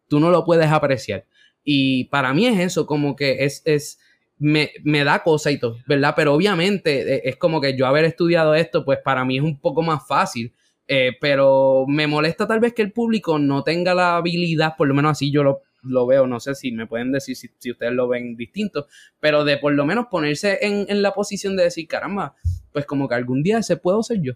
[0.07, 1.25] tú no lo puedes apreciar.
[1.63, 3.99] Y para mí es eso, como que es, es
[4.37, 6.13] me, me, da cosa y todo, ¿verdad?
[6.15, 9.59] Pero obviamente eh, es como que yo haber estudiado esto, pues para mí es un
[9.59, 10.53] poco más fácil
[10.87, 14.93] eh, pero me molesta tal vez que el público no tenga la habilidad, por lo
[14.93, 17.93] menos así yo lo, lo veo, no sé si me pueden decir si, si, ustedes
[17.93, 18.87] lo ven distinto,
[19.19, 22.35] pero de por lo menos ponerse en, en, la posición de decir, caramba,
[22.71, 24.33] pues como que algún día ese puedo ser yo.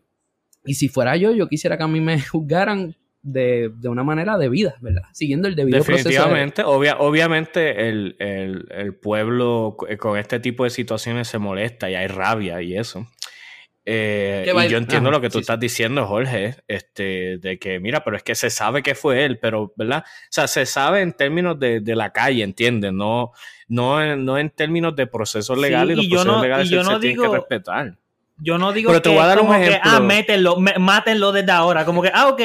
[0.65, 4.37] Y si fuera yo, yo quisiera que a mí me juzgaran de, de una manera
[4.37, 5.03] debida, ¿verdad?
[5.13, 11.27] Siguiendo el debido Definitivamente, obvia, obviamente el, el, el pueblo con este tipo de situaciones
[11.27, 13.07] se molesta y hay rabia y eso.
[13.83, 17.57] Eh, Que y yo entiendo Ajá, lo que tú sí, estás diciendo, Jorge, este, de
[17.57, 20.03] que, mira, pero es que se sabe que fue él, pero, ¿verdad?
[20.05, 22.93] O sea, se sabe en términos de, de la calle, ¿entiendes?
[22.93, 23.31] No,
[23.67, 26.67] no, no en términos de procesos Sí, legales, y los y yo procesos no- legales
[26.67, 27.97] y yo se, no se tienen que respetar.
[28.43, 29.91] Yo no digo Pero te que voy a dar un como que, ejemplo.
[29.93, 31.85] ah, métenlo, mátenlo desde ahora.
[31.85, 32.41] Como que, ah, ok,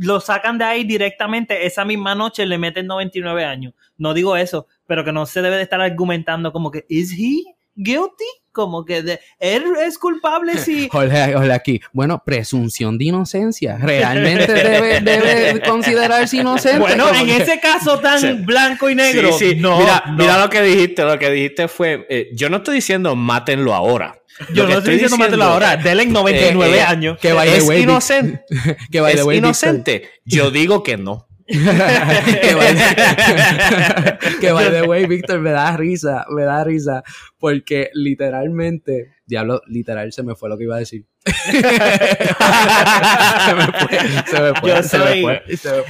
[0.00, 3.74] lo sacan de ahí directamente esa misma noche, le meten 99 años.
[3.96, 7.44] No digo eso, pero que no se debe de estar argumentando como que, ¿is he
[7.76, 8.24] guilty?
[8.54, 10.88] Como que de, él es culpable si...
[10.88, 11.80] Jorge, Jorge aquí.
[11.92, 13.76] Bueno, presunción de inocencia.
[13.78, 16.78] Realmente debe, debe considerarse inocente.
[16.78, 18.32] Bueno, en que- ese caso tan Sí.
[18.44, 19.56] blanco y negro, Sí, sí.
[19.56, 20.14] no, mira, no.
[20.14, 24.20] mira lo que dijiste, lo que dijiste fue, eh, yo no estoy diciendo mátenlo ahora.
[24.52, 27.18] Yo no estoy diciendo mátelo ahora, denle 99 eh, eh, años.
[27.20, 28.44] que by es way, inocente.
[28.90, 30.10] que by es way, inocente.
[30.24, 31.28] Yo digo que no.
[34.40, 37.02] que by the- way, Víctor, me da risa, me da risa,
[37.38, 41.06] porque literalmente, diablo, literal se me fue lo que iba a decir.
[44.64, 45.22] Yo soy-.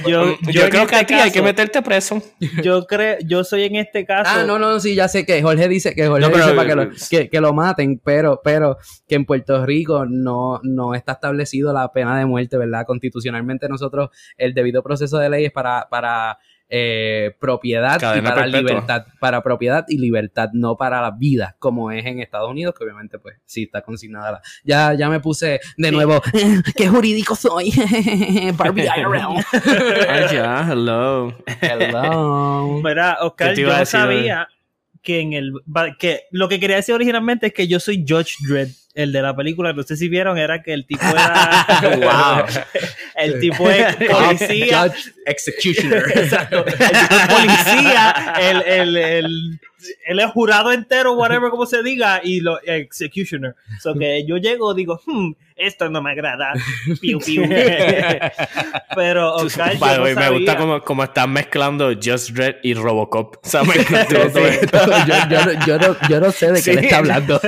[0.07, 2.21] Yo, Yo, yo creo que este a ti hay que caso- meterte preso.
[2.63, 4.31] yo creo, yo soy en este caso.
[4.33, 6.69] Ah, no, no, sí, ya sé que Jorge dice que Jorge No, pero- dice para
[6.69, 11.13] que lo, que, que lo maten, pero, pero que en Puerto Rico no, no está
[11.13, 12.85] establecido la pena de muerte, ¿verdad?
[12.85, 16.37] Constitucionalmente nosotros el debido proceso de ley es para, para
[16.69, 18.59] eh, propiedad y para perpetua.
[18.59, 22.83] libertad, para propiedad y libertad, no para la vida, como es en Estados Unidos, que
[22.83, 24.41] obviamente pues sí está consignada la.
[24.63, 25.95] Ya, ya me puse de Sí.
[25.95, 26.21] nuevo,
[26.75, 27.71] qué jurídico soy,
[28.57, 29.45] Barbie IRL.
[30.33, 31.37] Ya, hello.
[31.61, 32.81] Hello.
[32.83, 34.47] Mira, Oscar, ¿Qué te yo decir, sabía
[35.03, 35.53] que en el
[35.99, 39.35] que lo que quería decir originalmente es que yo soy Judge Dredd, el de la
[39.35, 41.67] película, no sé si vieron, era que el tipo era
[42.45, 42.63] Wow.
[43.15, 46.03] el tipo es policía, Judge Executioner.
[46.15, 49.59] exacto, el tipo es policía, el, el, el,
[50.05, 53.55] él es jurado entero, whatever como se diga, y lo executioner.
[53.81, 56.53] So que yo llego, digo, hmm, esto no me agrada.
[57.01, 57.43] Piu, piu.
[58.95, 63.37] Pero yo By no way, me gusta como, como están mezclando Just Red y Robocop.
[63.43, 64.85] O sea, todo Sí, esto.
[64.87, 66.73] no, yo, yo no- yo no, yo no sé de qué Sí.
[66.73, 67.39] le está hablando.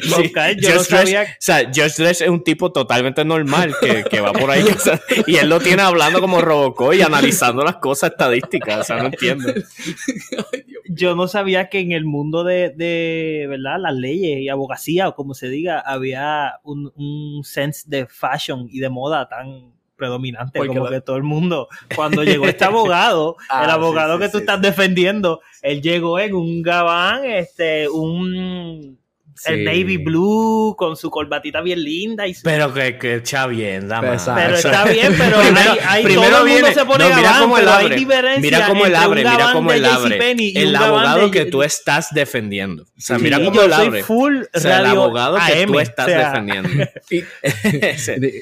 [0.00, 4.20] Sí, Oscar, yo Just sabía o sea, Just es un tipo totalmente normal que, que
[4.20, 7.76] va por ahí o sea, y él lo tiene hablando como Robocop y analizando las
[7.76, 8.78] cosas estadísticas.
[8.80, 9.49] O sea, no entiendo.
[10.88, 13.76] yo no sabía que en el mundo de, de ¿verdad?
[13.80, 18.80] las leyes y abogacía o como se diga, había un, un sense de fashion y
[18.80, 23.36] de moda tan predominante Porque como lo- que todo el mundo cuando llegó este abogado
[23.50, 24.42] Ah, el sí, abogado sí, que tú sí.
[24.42, 28.98] estás defendiendo él llegó en un gabán este un
[29.46, 29.64] el Sí.
[29.64, 34.00] navy blue con su corbatita bien linda y su- Pero que, que echa bien, la
[34.00, 37.16] Pero está bien, pero primero- hay, hay- primero todo el mundo viene- se pone no,
[37.16, 37.96] mira gabán, cómo él abre.
[37.96, 40.32] diferencia Mira cómo él abre, mira cómo él abre.
[40.54, 42.82] El abogado de- que tú estás defendiendo.
[42.84, 44.02] O sea, Sí, mira cómo él abre.
[44.02, 46.68] full O sea, el abogado que AM, tú estás o sea, defendiendo.
[47.10, 47.16] Y,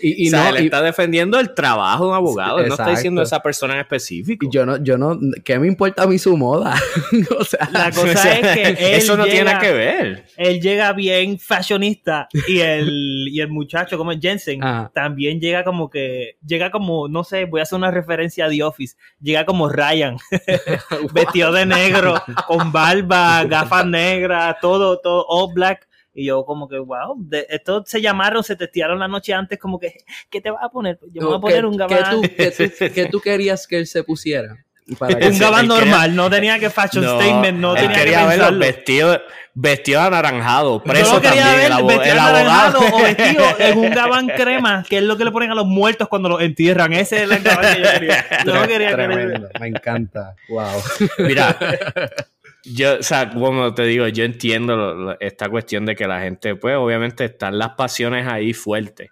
[0.03, 2.59] y- y o sea, no, él y- está defendiendo el trabajo de un abogado.
[2.59, 4.49] Él no está diciendo esa persona en específico.
[4.51, 6.75] yo no, yo no, ¿qué me importa a mí su moda?
[7.39, 10.25] o sea, La O cosa sea, es que él eso no tiene nada que ver.
[10.37, 14.91] Él llega bien fashionista y el, y el muchacho como es Jensen Ajá.
[14.95, 18.63] también llega como que, llega como, no sé, voy a hacer una referencia a The
[18.63, 20.17] Office, llega como Ryan,
[21.13, 22.15] vestido de negro,
[22.47, 25.87] con barba, gafas negras, todo, todo, all black.
[26.15, 29.79] Y yo como que, wow, de, estos se llamaron, se testearon la noche antes como
[29.79, 29.93] que,
[30.29, 30.99] ¿qué te vas a poner?
[31.13, 32.11] Yo me voy a poner ¿qué- un qué gabán.
[32.11, 34.57] tú, qué tú- qué tú querías que él se pusiera?
[34.89, 38.19] Que Un gabán quería- normal, no tenía que fashion statement, no él tenía que quería
[38.25, 38.59] verlo pensarlo.
[38.59, 39.21] vestido,
[39.53, 41.57] vestido anaranjado, Yo preso quería también.
[41.59, 42.97] ver el, abo- vestido el anaranjado abogado.
[42.97, 46.09] o vestido en un gabán crema, que es lo que le ponen a los muertos
[46.09, 46.93] cuando los entierran.
[46.95, 48.25] Ese es el gabán que yo quería.
[48.47, 50.35] Yo no quería que Tremendo, me encanta.
[50.49, 50.83] Wow.
[51.19, 51.55] Mira,
[52.65, 56.21] yo, o sea, como te digo, yo entiendo lo- lo- esta cuestión de que la
[56.21, 59.11] gente, pues, obviamente están las pasiones ahí fuertes.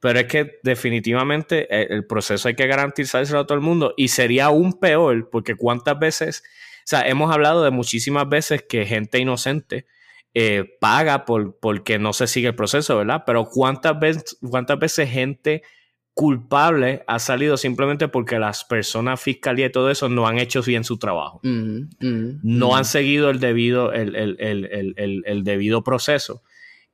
[0.00, 4.08] Pero es que definitivamente eh, el, proceso hay que garantizárselo a todo el mundo y
[4.08, 6.42] sería aún peor porque cuántas veces,
[6.78, 9.86] o sea, hemos hablado de muchísimas veces que gente inocente
[10.32, 13.24] eh, paga por, porque no se sigue el proceso, ¿verdad?
[13.26, 15.62] Pero cuántas veces, cuántas veces gente
[16.14, 20.84] culpable ha salido simplemente porque las personas fiscalía y todo eso no han hecho bien
[20.84, 22.74] su trabajo Mm, mm, no mm.
[22.74, 26.42] han seguido el debido, el- el- el- el debido proceso.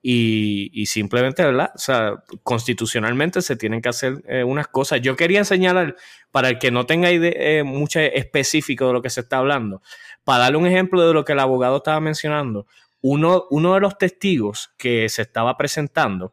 [0.08, 1.72] Y, simplemente, ¿verdad?
[1.74, 5.00] O sea, constitucionalmente se tienen que hacer eh, unas cosas.
[5.00, 5.96] Yo quería señalar,
[6.30, 9.82] para el que no tenga idea, eh, mucho específico de lo que se está hablando,
[10.22, 12.68] para darle un ejemplo de lo que el abogado estaba mencionando,
[13.00, 16.32] uno, de los testigos que se estaba presentando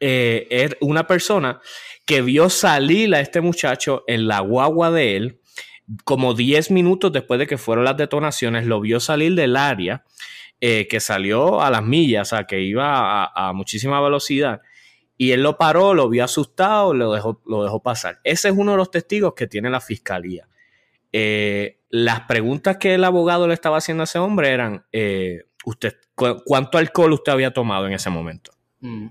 [0.00, 1.60] eh, era una persona
[2.06, 5.40] que vio salir a este muchacho en la guagua de él
[6.04, 10.04] como 10 minutos después de que fueron las detonaciones, lo vio salir del área
[10.60, 14.62] eh, que salió a las millas, o sea, que iba a, muchísima velocidad.
[15.18, 18.20] Y él lo paró, lo vio asustado, lo dejó, lo dejó pasar.
[18.24, 20.48] Ese es uno de los testigos que tiene la fiscalía.
[21.12, 25.94] Eh, las preguntas que el abogado le estaba haciendo a ese hombre eran, eh, usted,
[26.14, 28.52] ¿cuánto alcohol usted había tomado en ese momento?
[28.80, 29.08] Mm.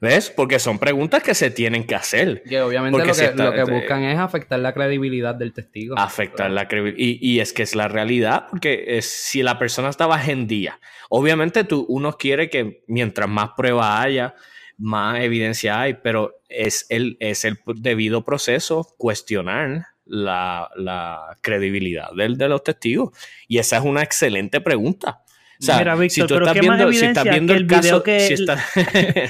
[0.00, 0.30] ¿Ves?
[0.30, 2.42] Porque son preguntas que se tienen que hacer.
[2.42, 5.98] Que obviamente lo que, lo que, buscan es afectar la credibilidad del testigo.
[5.98, 6.98] Afectar la credibilidad.
[6.98, 12.12] Y, es que es la realidad, porque si la persona estaba día, obviamente tú, uno
[12.18, 14.34] quiere que mientras más prueba haya,
[14.76, 22.36] más evidencia hay, pero es el, es el debido proceso cuestionar la, la credibilidad del,
[22.36, 23.16] de los testigos.
[23.48, 25.22] Y esa es una excelente pregunta.
[25.60, 28.36] Mira, Víctor, si tú estás viendo, si estás viendo el, video que,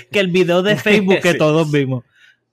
[0.10, 2.04] que el video de Facebook que todos vimos.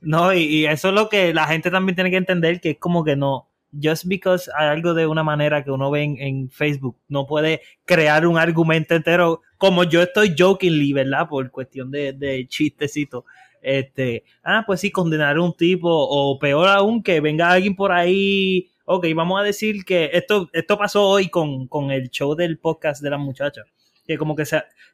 [0.01, 3.03] No, y, eso es lo que la gente también tiene que entender, que es como
[3.03, 3.49] que no,
[3.81, 8.27] just because hay algo de una manera que uno ve en, Facebook, no puede crear
[8.27, 11.27] un argumento entero, como yo estoy jokingly, ¿verdad?
[11.29, 13.25] Por cuestión de, de chistecito.
[13.62, 17.93] Este, ah, pues sí, condenar a un tipo, o peor aún, que venga alguien por
[17.93, 23.02] ahí ok, vamos a decir que esto, esto pasó hoy con, el show del podcast
[23.02, 23.65] de las muchachas.
[24.06, 24.43] Que como que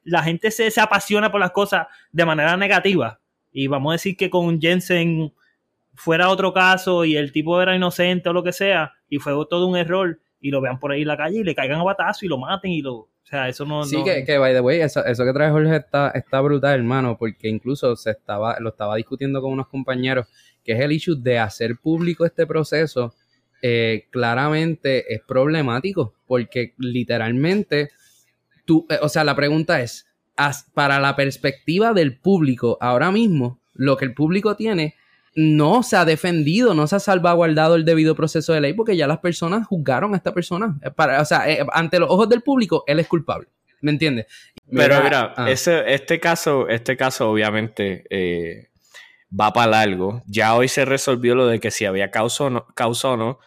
[0.04, 3.20] la gente se, apasiona por las cosas de manera negativa.
[3.52, 5.34] Y vamos a decir que con Jensen
[5.96, 9.68] fuera otro caso y el tipo era inocente o lo que sea, y fue todo
[9.68, 12.26] un error, y lo vean por ahí en la calle y le caigan a batazo
[12.26, 12.94] y lo maten y lo.
[12.96, 13.84] O sea, eso no.
[13.84, 17.18] Sí, Que, que, by the way, eso, eso que trae Jorge está, está brutal, hermano,
[17.18, 20.28] porque incluso se estaba, lo estaba discutiendo con unos compañeros,
[20.64, 23.14] que es el issue de hacer público este proceso
[23.62, 27.90] eh, claramente es problemático porque literalmente
[28.66, 30.06] tú, eh, o sea, la pregunta es,
[30.74, 34.96] para la perspectiva del público, ahora mismo, lo que el público tiene
[35.36, 39.08] no se ha defendido, no se ha salvaguardado el debido proceso de ley porque ya
[39.08, 40.78] las personas juzgaron a esta persona.
[40.82, 41.44] Eh, para, o sea,
[41.74, 43.48] ante los ojos del público, él es culpable.
[43.82, 44.26] ¿Me entiendes?
[44.72, 45.50] Pero mira, ah.
[45.50, 48.70] ese, este caso, este caso obviamente
[49.38, 50.22] va para largo.
[50.26, 53.40] Ya hoy se resolvió lo de que si había causa o no, causa o no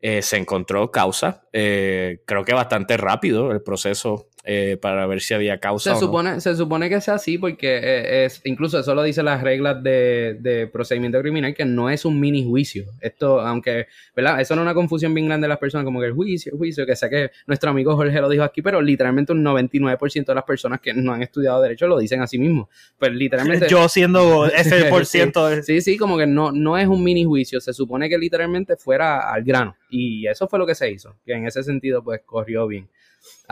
[0.00, 1.44] eh, se encontró causa.
[1.52, 5.94] Eh, creo que bastante rápido el proceso eh, para ver si había causa.
[5.94, 9.40] Se, supone, se supone que sea así porque eh, es, incluso eso lo dicen las
[9.40, 12.86] reglas de, procedimiento criminal, que no es un mini juicio.
[13.00, 14.40] Esto, aunque, ¿verdad?
[14.40, 16.58] Eso no es una confusión bien grande de las personas, como que el juicio, el
[16.58, 20.34] juicio, que sé que nuestro amigo Jorge lo dijo aquí, pero literalmente un 99% de
[20.34, 22.68] las personas que no han estudiado derecho lo dicen a sí mismos.
[22.98, 23.68] Pues literalmente...
[23.68, 25.62] Yo siendo ese por ciento.
[25.62, 29.32] Sí, sí, como que no, no es un mini juicio, se supone que literalmente fuera
[29.32, 29.76] al grano.
[29.88, 32.88] Y eso fue lo que se hizo, que en ese sentido pues corrió bien.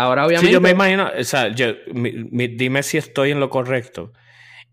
[0.01, 0.47] Ahora, obviamente.
[0.47, 4.13] Sí, yo me imagino, o sea, dime si estoy en lo correcto.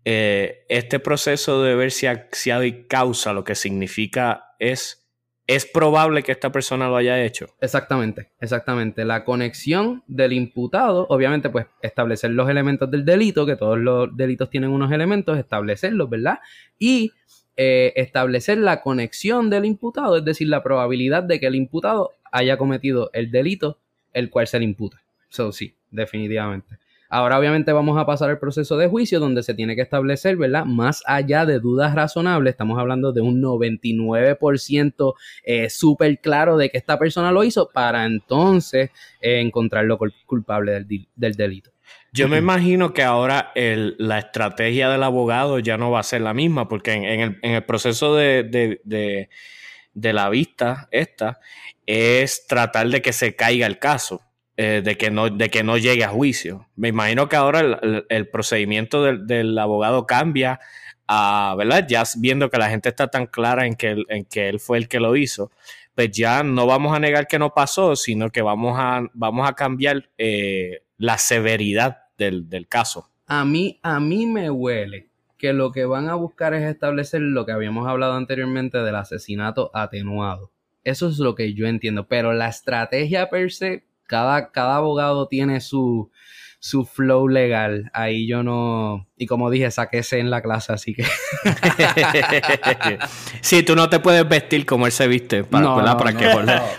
[0.04, 5.04] Eh, este proceso de ver si, si hay causa, lo que significa es.
[5.46, 7.46] Es probable que esta persona lo haya hecho.
[7.62, 9.06] Exactamente, exactamente.
[9.06, 14.50] La conexión del imputado, obviamente, pues establecer los elementos del delito, que todos los delitos
[14.50, 16.40] tienen unos elementos, establecerlos, ¿verdad?
[16.78, 17.12] Y
[17.56, 22.58] eh, establecer la conexión del imputado, es decir, la probabilidad de que el imputado haya
[22.58, 23.78] cometido el delito
[24.12, 25.00] el cual se le imputa.
[25.28, 26.78] So, sí, definitivamente.
[27.10, 30.66] Ahora obviamente vamos a pasar al proceso de juicio donde se tiene que establecer, ¿verdad?
[30.66, 36.76] Más allá de dudas razonables, estamos hablando de un 99% eh, súper claro de que
[36.76, 38.90] esta persona lo hizo para entonces
[39.22, 41.70] eh, encontrarlo culpable del, delito.
[42.12, 46.34] Yo me imagino que ahora la estrategia del abogado ya no va a ser la
[46.34, 48.44] misma, porque en, el, proceso de,
[48.84, 51.38] de, la vista esta
[51.86, 54.27] es tratar de que se caiga el caso.
[54.60, 56.66] Eh, de, que no, de que no llegue a juicio.
[56.74, 60.58] Me imagino que ahora el, procedimiento del, abogado cambia
[61.06, 61.86] a, ¿verdad?
[61.88, 64.88] Ya viendo que la gente está tan clara en que, en que él fue el
[64.88, 65.52] que lo hizo,
[65.94, 69.52] pues ya no vamos a negar que no pasó, sino que vamos a, vamos a
[69.52, 73.08] cambiar eh, la severidad del, caso.
[73.28, 77.46] A mí, a mí me huele que lo que van a buscar es establecer lo
[77.46, 80.50] que habíamos hablado anteriormente del asesinato atenuado.
[80.82, 85.60] Eso es lo que yo entiendo, pero la estrategia per se cada, cada abogado tiene
[85.60, 86.10] su,
[86.58, 87.90] su flow legal.
[87.92, 89.06] Ahí yo no.
[89.16, 91.04] Y como dije, saquése en la clase, así que.
[93.40, 95.44] sí, tú no te puedes vestir como él se viste.
[95.44, 96.30] Para, para que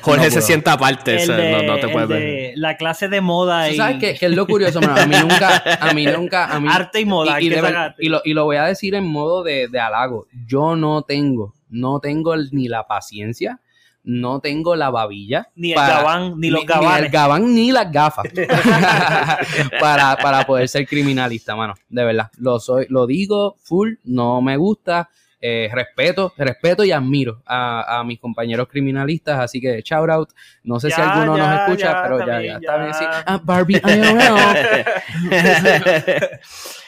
[0.02, 1.26] Jorge, se sienta aparte.
[1.66, 2.54] no, te puedes ver.
[2.56, 3.70] La clase de moda.
[3.70, 3.78] Y...
[3.78, 4.80] ¿Sabes qué, es lo curioso?
[4.80, 5.64] a mí nunca.
[5.80, 7.40] A mí nunca a mí, Arte y moda.
[7.40, 10.28] Y, y, lo, y, lo, voy a decir en modo de, de halago.
[10.46, 11.54] Yo no tengo.
[11.70, 13.62] No tengo ni la paciencia
[14.04, 15.50] no tengo la babilla.
[15.56, 17.00] Ni el gabán, ni los gabanes.
[17.00, 18.26] Ni el gabán, ni las gafas.
[19.80, 21.76] para, para poder ser criminalista, mano.
[21.90, 22.30] De verdad.
[22.38, 25.10] Lo soy, lo digo full, no me gusta.
[25.42, 30.30] eh, respeto, respeto y admiro a, mis compañeros criminalistas, así que shout out.
[30.64, 32.94] No sé si alguno nos escucha, pero ya, ya, está bien.
[32.94, 33.06] Sí.
[33.26, 33.82] Ah, Barbie,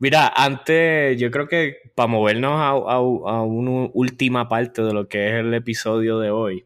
[0.00, 3.00] Mira, antes, yo creo que para movernos a, a,
[3.42, 6.64] una última parte de lo que es el episodio de hoy,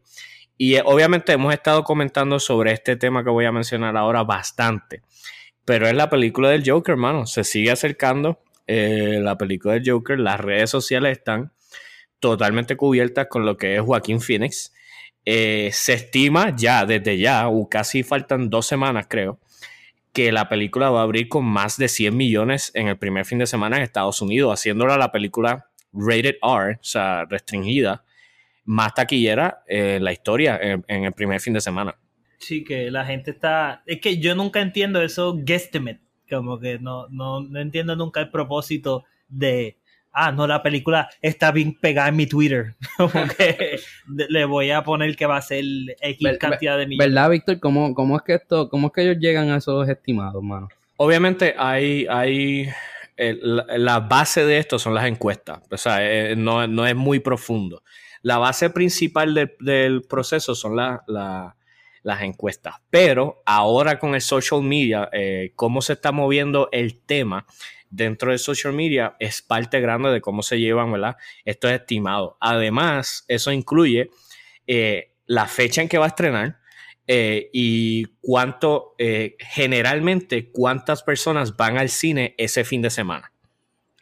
[0.57, 5.01] y eh, obviamente hemos estado comentando sobre este tema que voy a mencionar ahora bastante,
[5.65, 7.25] pero es la película del Joker, hermano.
[7.25, 11.51] Se sigue acercando eh, la película del Joker, las redes sociales están
[12.21, 14.73] totalmente cubiertas con lo que es Joaquín Phoenix.
[15.25, 19.39] Eh, se estima ya, desde ya, casi faltan dos semanas creo,
[20.15, 23.37] que la película va a abrir con más de 100 millones en el primer fin
[23.37, 28.05] de semana en Estados Unidos, haciéndola la película rated R, o sea, restringida,
[28.63, 31.99] más taquillera en la historia en, el primer fin de semana.
[32.39, 33.83] Sí, que la gente está...
[33.85, 35.99] Es que yo nunca entiendo eso guesstimate,
[36.29, 39.79] como que no, no, no entiendo nunca el propósito de
[40.15, 42.75] ah, no, la película está bien pegada en mi Twitter.
[42.97, 45.63] Como que le voy a poner que va a ser
[46.01, 47.13] X cantidad de millones.
[47.13, 47.59] ¿Verdad, Víctor?
[47.59, 50.69] ¿Cómo, ¿Cómo, es que esto, cómo es que ellos llegan a esos estimados, mano?
[50.97, 52.69] Obviamente hay, hay
[53.17, 55.59] la, base de esto son las encuestas.
[55.69, 57.83] O sea, eh, no, es muy profundo.
[58.21, 62.75] La base principal del, proceso son las encuestas.
[62.89, 67.45] Pero ahora con el social media, eh, cómo se está moviendo el tema,
[67.95, 71.17] dentro de social media es parte grande de cómo se llevan, ¿verdad?
[71.45, 72.35] Estos estimados.
[72.39, 74.09] Además, eso incluye
[74.67, 76.59] eh, la fecha en que va a estrenar
[77.07, 83.31] eh, y cuánto, eh, generalmente, cuántas personas van al cine ese fin de semana,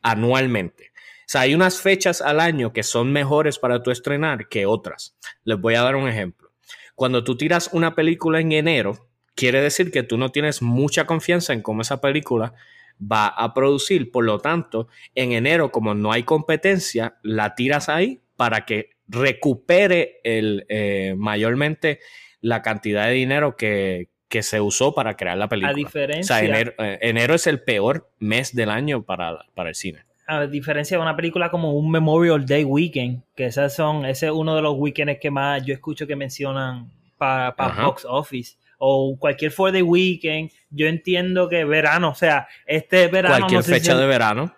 [0.02, 0.92] anualmente.
[0.96, 5.16] O sea, hay unas fechas al año que son mejores para tu estrenar que otras.
[5.44, 6.52] Les voy a dar un ejemplo.
[6.96, 11.54] Cuando tú tiras una película en enero, quiere decir que tú no tienes mucha confianza
[11.54, 12.54] en cómo esa película
[13.00, 14.12] va a producir.
[14.12, 20.20] Por lo tanto, en enero, como no hay competencia, la tiras ahí para que recupere
[20.24, 22.00] el, eh, mayormente
[22.42, 24.10] la cantidad de dinero que,
[24.42, 25.74] se usó para crear la película.
[25.74, 26.36] A diferencia.
[26.36, 30.48] O sea, eh, enero, es el peor mes del año para, para el cine a
[30.48, 34.56] diferencia de una película como un Memorial Day Weekend, que esas son, ese es uno
[34.56, 39.72] de los weekends que más yo escucho que mencionan para box office o cualquier for
[39.72, 40.52] the weekend.
[40.74, 43.38] Yo entiendo que verano, o sea, este verano.
[43.38, 44.54] Cualquier fecha de verano.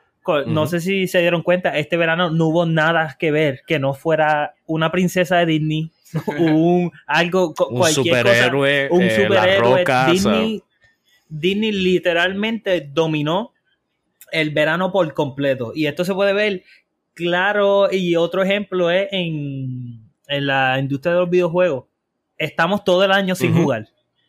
[0.47, 3.93] No sé si se dieron cuenta, este verano no hubo nada que ver que no
[3.93, 5.91] fuera una princesa de Disney,
[6.39, 9.85] un algo, un superhéroe, un eh, superhéroe.
[10.09, 10.63] Disney,
[11.29, 13.53] Disney literalmente dominó
[14.31, 15.73] el verano por completo.
[15.75, 16.63] Y esto se puede ver
[17.13, 17.89] claro.
[17.91, 21.85] Y otro ejemplo es en, en la industria de los videojuegos.
[22.37, 23.87] Estamos todo el año sin jugar.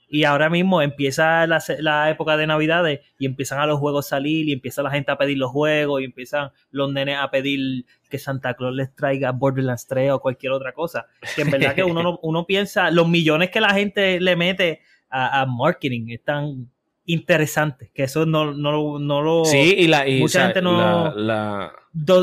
[0.09, 4.53] Y ahora mismo empieza la, época de Navidades y empiezan a los juegos salir y
[4.53, 8.55] empieza la gente a pedir los juegos y empiezan los nenes a pedir que Santa
[8.55, 11.07] Claus les traiga Borderlands 3 o cualquier otra cosa.
[11.35, 14.81] Que en verdad que uno, uno piensa, los millones que la gente le mete
[15.11, 16.71] a, marketing están
[17.07, 19.45] interesantes, que eso no, no, no lo...
[19.45, 20.05] Sí, y la...
[20.21, 21.15] mucha gente no...
[21.15, 21.73] la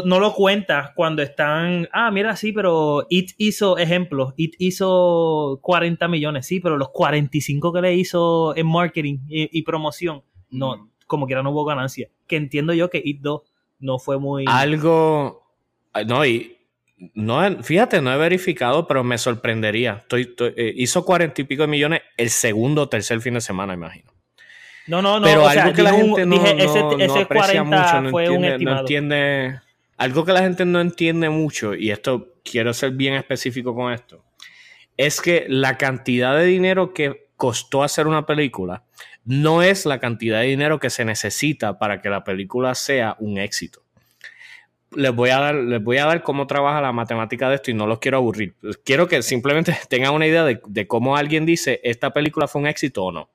[0.05, 6.07] no lo cuentas cuando están, ah, mira, sí, pero It hizo, ejemplo, It hizo 40
[6.07, 10.21] millones, sí, pero los 45 que le hizo en marketing y, promoción,
[10.51, 12.09] no, como quiera no hubo ganancia.
[12.27, 13.41] Que entiendo yo que It 2
[13.79, 14.45] no fue muy...
[14.47, 15.43] Algo,
[16.05, 16.55] no, y
[17.15, 20.03] no, fíjate, no he verificado, pero me sorprendería.
[20.03, 23.73] Estoy, eh, hizo 40 y pico de millones el segundo o tercer fin de semana,
[23.73, 24.12] imagino.
[24.87, 25.25] No, no, no.
[25.25, 29.59] Pero algo que la gente no, aprecia mucho, no entiende, no entiende,
[29.97, 34.23] Algo que la gente no entiende mucho, y esto quiero ser bien específico con esto,
[34.97, 38.83] es que la cantidad de dinero que costó hacer una película
[39.25, 43.37] no es la cantidad de dinero que se necesita para que la película sea un
[43.37, 43.81] éxito.
[44.91, 47.73] Les voy a dar, les voy a dar cómo trabaja la matemática de esto y
[47.73, 48.53] no los quiero aburrir.
[48.83, 52.67] Quiero que simplemente tengan una idea de, de cómo alguien dice esta película fue un
[52.67, 53.29] éxito o no.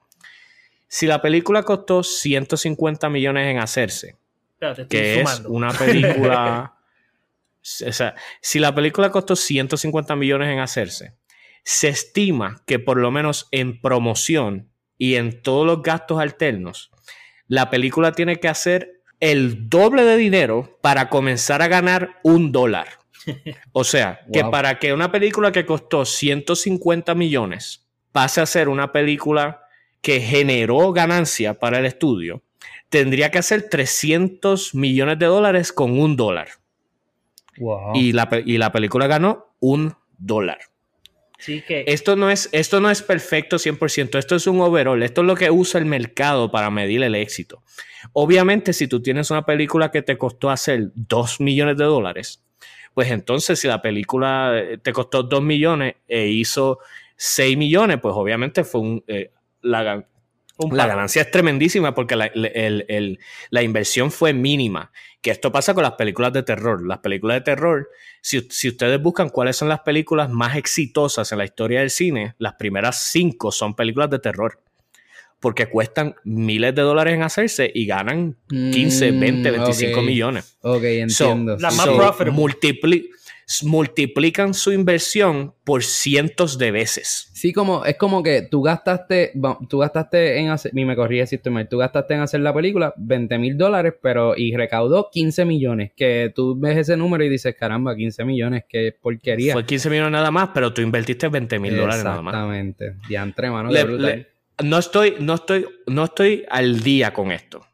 [0.89, 4.17] Si la película costó 150 millones en hacerse,
[4.89, 6.75] que es una película...
[7.87, 11.15] o sea, si la película costó 150 millones en hacerse,
[11.63, 16.91] se estima que por lo menos en promoción y en todos los gastos alternos,
[17.47, 22.89] la película tiene que hacer el doble de dinero para comenzar a ganar un dólar.
[23.73, 28.91] O sea, que para que una película que costó 150 millones pase a ser una
[28.91, 29.68] película
[30.01, 32.43] que generó ganancia para el estudio,
[32.89, 36.49] tendría que hacer 300 millones de dólares con un dólar.
[37.95, 40.59] Y, la, y la película ganó un dólar.
[41.39, 41.85] Sí que...
[41.87, 45.37] esto, no es, esto no es perfecto 100%, esto es un overall, esto es lo
[45.37, 47.63] que usa el mercado para medir el éxito.
[48.13, 52.43] Obviamente, si tú tienes una película que te costó hacer 2 millones de dólares,
[52.95, 56.81] pues entonces si la película eh, te costó 2 millones e hizo
[57.17, 59.31] 6 millones, pues obviamente fue un, eh,
[59.63, 60.07] la,
[60.71, 63.19] la ganancia es tremendísima porque la, el, el,
[63.51, 64.91] la, inversión fue mínima.
[65.21, 66.87] Que esto pasa con las películas de terror.
[66.87, 67.89] Las películas de terror,
[68.21, 72.35] si, si, ustedes buscan cuáles son las películas más exitosas en la historia del cine,
[72.39, 74.61] las primeras cinco son películas de terror.
[75.41, 80.05] Porque cuestan miles de dólares en hacerse y ganan 15, 20, 25 okay.
[80.05, 80.59] millones.
[80.63, 81.57] Ok, entiendo.
[81.57, 83.11] So, la más so, multipli
[83.63, 87.31] multiplican su inversión por cientos de veces.
[87.33, 89.33] Sí, como es como que tú gastaste,
[89.69, 92.53] tú gastaste en hacer, y me corrí si estoy mal, tú gastaste en hacer la
[92.53, 97.29] película 20 mil dólares, pero y recaudó 15 millones, que tú ves ese número y
[97.29, 99.55] dices, caramba, 15 millones, qué porquería.
[99.55, 102.35] Fue 15 millones nada más, pero tú invertiste 20 mil dólares nada más.
[102.35, 104.27] Exactamente, diantre, mano, le, le,
[104.63, 107.68] no estoy, no estoy, no estoy al día con esto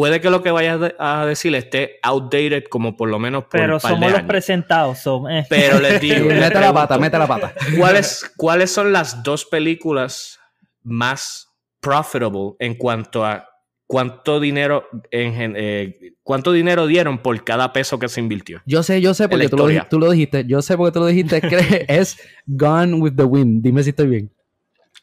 [0.00, 3.74] puede que lo que vayas a decir esté outdated como por lo menos por Pero
[3.74, 4.28] un par somos de los años.
[4.28, 4.98] presentados.
[4.98, 5.44] So, eh.
[5.50, 7.52] Pero les digo, mete la pata, mete la pata.
[7.76, 10.40] ¿cuáles, ¿Cuáles son las dos películas
[10.82, 13.46] más profitable en cuanto a
[13.86, 18.62] cuánto dinero en, eh, cuánto dinero dieron por cada peso que se invirtió?
[18.64, 20.46] Yo sé, yo sé porque tú lo, tú lo, dijiste.
[20.46, 21.42] Yo sé porque tú lo dijiste.
[21.42, 23.62] que es Gone with the Wind.
[23.62, 24.32] Dime si estoy bien.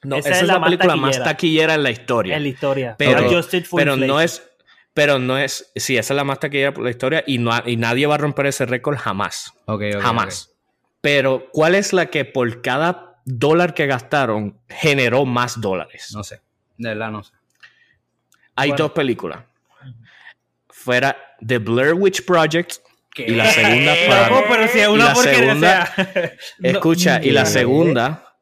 [0.03, 1.17] No, esa, esa es, la, la película taquillera.
[1.19, 2.35] más taquillera en la historia.
[2.35, 2.95] En la historia.
[2.97, 3.27] Pero,
[3.75, 4.46] pero no es
[4.97, 7.77] pero no es, sí, esa es la más taquillera por la historia y, no, y
[7.77, 9.53] nadie va a romper ese récord jamás.
[9.65, 10.45] Okay, okay, jamás.
[10.45, 10.55] Okay.
[11.01, 16.09] Pero, ¿cuál es la que por cada dólar que gastaron generó más dólares?
[16.15, 16.41] No sé,
[16.79, 17.31] de verdad no sé.
[18.55, 18.85] Hay bueno.
[18.85, 19.43] dos películas.
[20.67, 22.77] Fuera The Blair Witch Project
[23.17, 27.29] y la segunda para, no, pero si es una y la segunda, sea, escucha, y
[27.29, 28.35] la segunda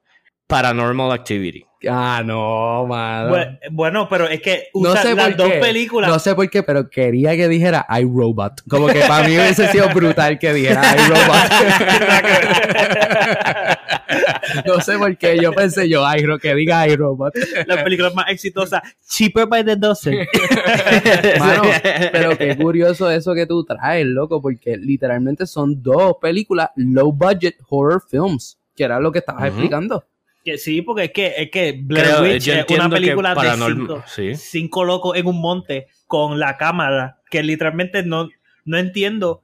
[0.48, 1.65] Paranormal Activity.
[1.90, 3.30] Ah, no, mano.
[3.30, 5.60] Bueno, bueno, pero es que no usa sé las por dos qué.
[5.60, 6.10] películas.
[6.10, 8.62] No sé por qué, pero quería que dijera iRobot.
[8.68, 11.36] Como que para mí hubiese sido brutal que dijera iRobot.
[14.66, 15.38] no sé por qué.
[15.40, 17.34] Yo pensé yo, iRobot, que diga iRobot.
[17.68, 18.82] Las películas más exitosas.
[19.08, 20.16] Cheaper by the dozen.
[21.40, 21.64] Mano,
[22.12, 27.58] pero qué curioso eso que tú traes, loco, porque literalmente son dos películas low budget
[27.70, 29.50] horror films, que era lo que estabas uh -huh.
[29.50, 30.04] explicando.
[30.46, 34.04] Que sí, porque es que, es que Blair Creo, Witch es una película de cinco,
[34.06, 34.36] sí.
[34.36, 38.30] cinco locos en un monte con la cámara, que literalmente no,
[38.64, 39.44] no entiendo.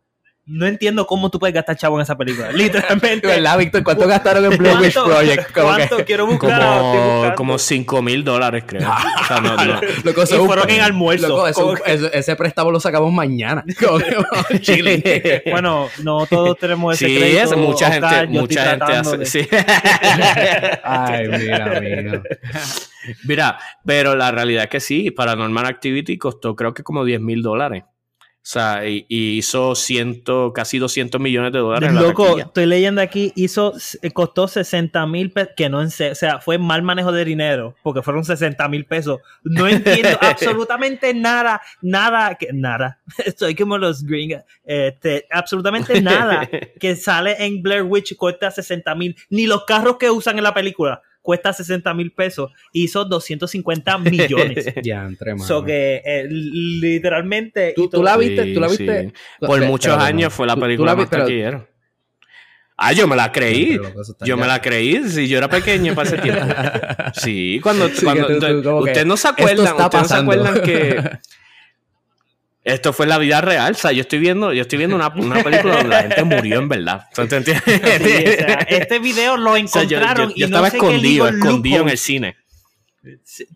[0.51, 2.51] No entiendo cómo tú puedes gastar chavo en esa película.
[2.53, 3.25] Literalmente.
[3.25, 3.83] ¿Verdad, Víctor?
[3.83, 5.51] ¿Cuánto gastaron en Blair Witch Project?
[5.53, 5.97] ¿Cuánto?
[5.97, 6.05] Que...
[6.05, 6.61] Quiero buscar.
[6.61, 8.89] Como, como 5 mil dólares, creo.
[8.89, 9.79] o sea, no, no.
[10.03, 11.29] Loco, y fueron en almuerzo.
[11.29, 13.63] Loco, eso, ese, ese préstamo lo sacamos mañana.
[15.51, 17.43] bueno, no todos tenemos ese sí, crédito.
[17.43, 19.17] Es, mucha Oscar, gente, mucha gente hace.
[19.17, 19.25] De...
[19.25, 19.47] Sí.
[20.83, 22.23] Ay, mira, mira.
[23.23, 27.41] Mira, pero la realidad es que sí, Paranormal Activity costó creo que como 10 mil
[27.41, 27.83] dólares.
[28.41, 31.93] O sea, y, y hizo ciento, casi 200 millones de dólares.
[31.93, 33.73] Loco, la estoy leyendo aquí, hizo,
[34.13, 38.01] costó 60 mil pesos, que no en o sea, fue mal manejo de dinero, porque
[38.01, 39.19] fueron 60 mil pesos.
[39.43, 42.99] No entiendo absolutamente nada, nada, que, nada.
[43.25, 49.15] Estoy como los gringos, este, absolutamente nada que sale en Blair Witch cuesta 60 mil,
[49.29, 54.73] ni los carros que usan en la película cuesta 60 mil pesos, hizo 250 millones.
[54.83, 55.47] ya, entre más.
[55.47, 57.73] So que eh, literalmente.
[57.75, 58.43] ¿Tú, ¿Tú, la viste?
[58.43, 59.03] Sí, ¿Tú la viste?
[59.03, 59.13] Sí.
[59.39, 61.67] Por pero, muchos pero, años fue la película más taquillera.
[62.83, 63.79] Ah, yo me la creí.
[64.21, 65.07] Yo me la creí.
[65.07, 66.43] Si yo era pequeño para ese tiempo.
[67.13, 67.89] Sí, cuando.
[67.89, 69.75] Sí, cuando tú, tú, ustedes no se acuerdan.
[69.75, 71.11] Ustedes no se acuerdan que.
[72.63, 75.43] Esto fue la vida real, o sea, yo estoy viendo, yo estoy viendo una, una
[75.43, 77.07] película donde la gente murió en verdad.
[77.13, 77.59] ¿Te entiendes?
[77.65, 80.71] Sí, o sea, este video lo encontraron o sea, yo, yo, yo y estaba no
[80.71, 82.35] sé escondido, escondido en el cine.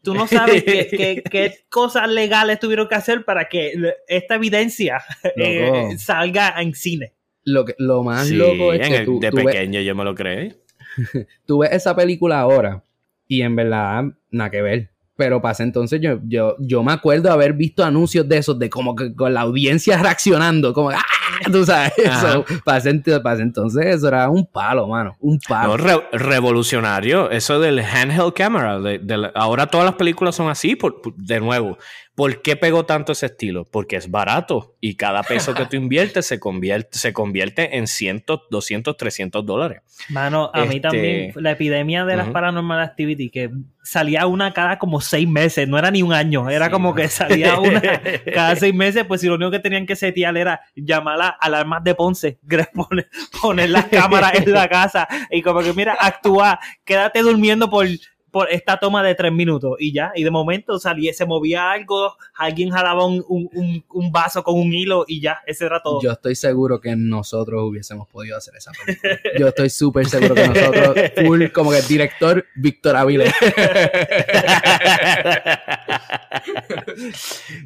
[0.01, 3.73] Tú no sabes qué, qué, qué, cosas legales tuvieron que hacer para que
[4.07, 5.03] esta evidencia
[5.35, 7.13] eh, salga en cine.
[7.43, 9.95] Lo, que, lo más sí, loco es que el, tú, de tú pequeño ves, yo
[9.95, 10.55] me lo creí.
[11.45, 12.83] tú ves esa película ahora
[13.27, 14.94] y en verdad nada que ver.
[15.17, 18.95] Pero pasa entonces, yo, yo, yo me acuerdo haber visto anuncios de esos, de como
[18.95, 21.01] que con la audiencia reaccionando, como, ¡ah!
[21.51, 22.45] Tú sabes, eso.
[22.63, 22.91] Pasa,
[23.23, 25.15] pasa, entonces, eso era un palo, mano.
[25.19, 25.77] Un palo.
[25.77, 28.79] No, re revolucionario, eso del handheld camera.
[28.79, 31.77] De, de, ahora todas las películas son así, por, por, de nuevo.
[32.15, 33.65] ¿Por qué pegó tanto ese estilo?
[33.65, 38.23] Porque es barato y cada peso que tú inviertes se convierte, se convierte en 100,
[38.49, 39.81] 200, 300 dólares.
[40.09, 40.73] Mano, a este...
[40.73, 42.33] mí también la epidemia de las uh -huh.
[42.33, 43.51] Paranormal Activity, que
[43.83, 47.01] salía una cada como seis meses, no era ni un año, era sí, como man.
[47.01, 47.81] que salía una
[48.33, 51.83] cada seis meses, pues si lo único que tenían que setear era llamar a alarmas
[51.83, 52.39] de Ponce,
[52.73, 53.09] poner,
[53.41, 57.87] poner las cámaras en la casa y como que mira, actúa, quédate durmiendo por
[58.35, 60.11] por esta toma de tres minutos y ya.
[60.13, 64.73] Y de momento salía, se movía algo, alguien jalaba un, un, un, vaso con un
[64.73, 66.01] hilo y ya, ese era todo.
[66.01, 69.17] Yo estoy seguro que nosotros hubiésemos podido hacer esa película.
[69.39, 73.33] Yo estoy súper seguro que nosotros, full, como que el director Víctor Avilés.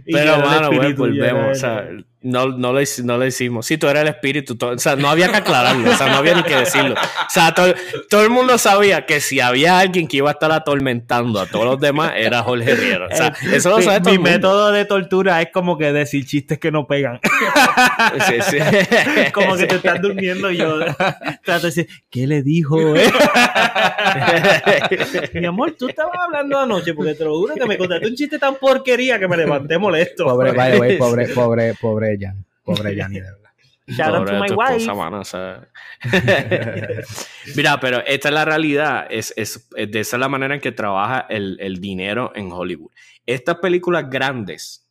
[0.05, 1.57] Pero, mano, volvemos.
[1.57, 1.89] O sea,
[2.21, 3.65] no, no, lo, no lo hicimos.
[3.65, 4.57] Sí, tú eras el espíritu.
[4.59, 5.89] o sea, no había que aclararlo.
[5.89, 6.95] O sea, no había ni que decirlo.
[6.95, 7.73] O sea, todo,
[8.09, 11.65] todo, el mundo sabía que si había alguien que iba a estar atormentando a todos
[11.65, 13.07] los demás, era Jorge Riero.
[13.09, 16.59] O sea, eh, eso lo sabe Mi método de tortura es como que decir chistes
[16.59, 17.19] que no pegan.
[18.27, 18.57] Sí, sí.
[19.33, 20.79] como que te estás durmiendo y yo
[21.43, 22.95] trato de decir, ¿qué le dijo?
[22.95, 23.11] Eh?
[25.33, 28.39] Mi amor, tú estabas hablando anoche porque te lo juro que me contaste un chiste
[28.39, 30.25] tan porquería que me levanté molesto.
[30.25, 30.53] Pobre,
[30.97, 32.08] pobre, pobre, pobre Jan.
[32.63, 33.49] Pobre Jan, de verdad.
[33.87, 34.85] Shout out to my wife.
[37.55, 39.07] Mira, pero esta es la realidad.
[39.09, 42.91] Es, es, de esa es la manera en que trabaja el, el, dinero en Hollywood.
[43.25, 44.85] Estas películas grandes.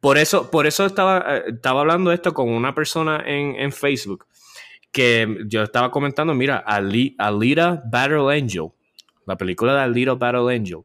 [0.00, 4.26] Por eso, por eso estaba, eh, estaba hablando esto con una persona en, en Facebook.
[4.90, 8.70] Que yo estaba comentando, mira, Alita Battle Angel.
[9.24, 10.82] La película de Alita Battle Angel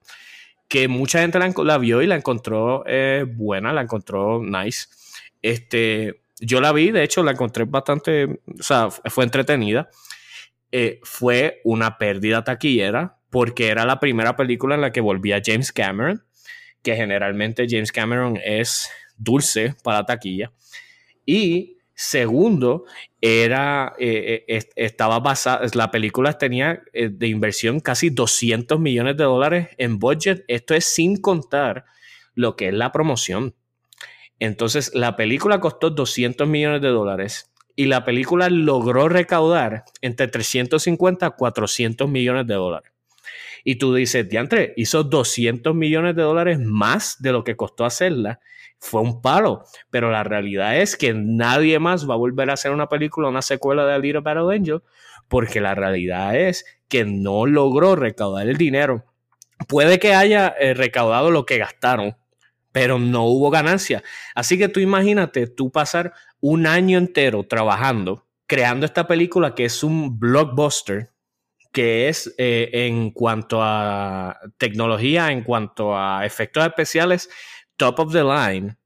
[0.68, 4.88] que mucha gente la, vio y la encontró eh, buena, la encontró nice.
[5.50, 9.90] Este, yo la vi, de hecho, la encontré bastante, o sea, fue entretenida.
[10.72, 15.72] Eh, fue una pérdida taquillera porque era la primera película en la que volvía James
[15.72, 16.24] Cameron,
[16.82, 20.52] que generalmente James Cameron es dulce para taquilla.
[21.26, 22.86] Y Segundo,
[23.22, 29.24] era, eh, eh, estaba basada, la película tenía eh, de inversión casi 200 millones de
[29.24, 30.46] dólares en budget.
[30.48, 31.86] Esto es sin contar
[32.36, 33.56] lo que es la promoción.
[34.40, 41.26] Entonces, la película costó 200 millones de dólares y la película logró recaudar entre 350
[41.26, 42.92] a 400 millones de dólares.
[43.64, 48.40] Y tú dices, diantre, hizo 200 millones de dólares más de lo que costó hacerla
[48.80, 49.66] fue un palo.
[49.90, 53.42] Pero la realidad es que nadie más va a volver a hacer una película, una
[53.42, 54.82] secuela de A Little Battle Angel,
[55.28, 59.06] porque la realidad es que no logró recaudar el dinero.
[59.68, 62.16] Puede que haya eh, recaudado lo que gastaron,
[62.78, 64.04] pero no hubo ganancia.
[64.36, 69.84] Así que tú imagínate tú pasar un año entero trabajando, creando esta película que es
[69.84, 71.12] un blockbuster,
[71.72, 77.32] que es eh, en cuanto a tecnología, en cuanto a efectos especiales,
[77.78, 78.78] top of the line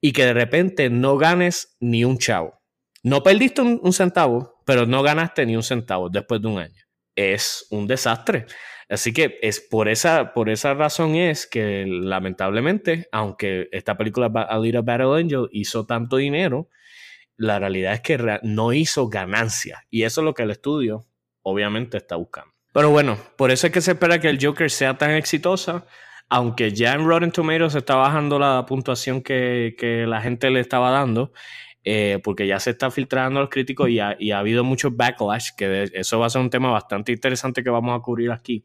[0.00, 2.62] y que de repente no ganes ni un chavo.
[3.02, 6.84] No perdiste un, centavo, pero no ganaste ni un centavo después de un año.
[7.14, 8.46] Es un desastre.
[8.88, 14.58] Así que es por esa, por esa razón es que lamentablemente, aunque esta película A
[14.58, 16.68] Little Battle Angel hizo tanto dinero,
[17.36, 19.84] la realidad es que no hizo ganancia.
[19.90, 21.06] Y eso es lo que el estudio
[21.42, 22.52] obviamente está buscando.
[22.72, 25.86] Pero bueno, por eso es que se espera que el Joker sea tan exitosa
[26.28, 31.32] aunque ya en Rotten Tomatoes está bajando la puntuación que, la gente le estaba dando,
[31.86, 35.88] eh, porque ya se está filtrando a los críticos y ha, habido mucho backlash, que
[35.94, 38.62] eso va a ser un tema bastante interesante que vamos a cubrir aquí.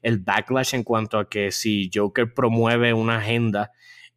[0.00, 3.70] El backlash en cuanto a que si Joker promueve una agenda,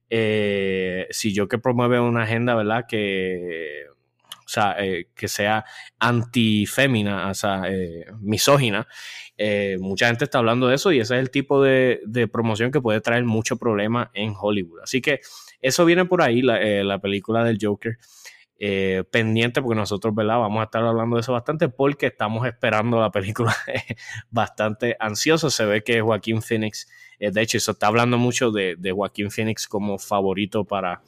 [0.09, 2.85] eh, si Joker promueve una agenda, ¿verdad?
[2.87, 3.85] Que
[4.45, 5.27] sea, eh, que
[5.99, 8.87] antifémina, o sea, eh, misógina.
[9.37, 11.99] Eh, mucha gente está hablando de eso y ese es el tipo de,
[12.31, 14.81] promoción que puede traer mucho problema en Hollywood.
[14.83, 15.19] Así que
[15.61, 17.97] eso viene por ahí, la, película del Joker.
[19.11, 20.39] Pendiente porque nosotros, ¿verdad?
[20.39, 23.55] Vamos a estar hablando de eso bastante porque estamos esperando la película
[24.31, 25.49] bastante ansioso.
[25.49, 26.87] Se ve que Joaquín Phoenix,
[27.19, 31.01] de hecho, eso está hablando mucho de, Joaquín Phoenix como favorito para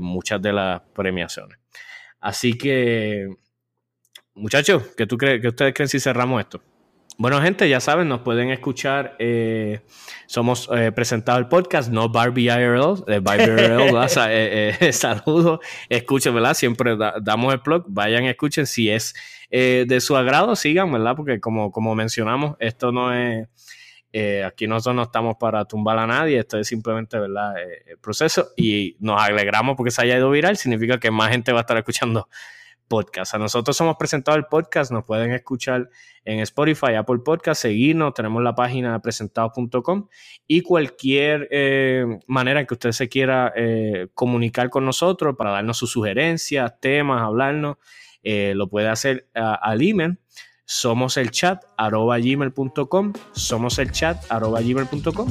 [0.00, 1.58] muchas de las premiaciones.
[2.20, 3.28] Así que,
[4.34, 6.62] muchachos, ¿qué, tú crees, ¿qué ustedes creen si cerramos esto?
[7.16, 9.14] Bueno, gente, ya saben, nos pueden escuchar.
[9.20, 9.80] Eh,
[10.26, 13.96] somos eh, presentado el podcast, no Barbie IRL, eh, Barbie IRL,
[14.30, 16.54] eh, eh, saludos, escuchen, ¿verdad?
[16.54, 18.66] Siempre damos el blog, vayan, escuchen.
[18.66, 19.14] Si es
[19.48, 21.14] de su agrado, sigan, ¿verdad?
[21.14, 23.46] Porque como, como mencionamos, esto no es.
[24.44, 27.54] aquí nosotros no estamos para tumbar a nadie, esto es simplemente ¿verdad?
[27.86, 31.60] el proceso y nos alegramos porque se haya ido viral, significa que más gente va
[31.60, 32.28] a estar escuchando
[32.88, 33.34] podcast.
[33.34, 35.90] A nosotros somos presentados el podcast, nos pueden escuchar
[36.24, 40.08] en Spotify, Apple Podcast, seguirnos, tenemos la página presentados.com
[40.46, 45.90] y cualquier eh, manera que usted se quiera eh, comunicar con nosotros para darnos sus
[45.90, 47.76] sugerencias, temas, hablarnos,
[48.22, 50.18] eh, lo puede hacer al email
[50.66, 55.28] somos el chat arroba gmail.com, somos el chat arroba gmail.com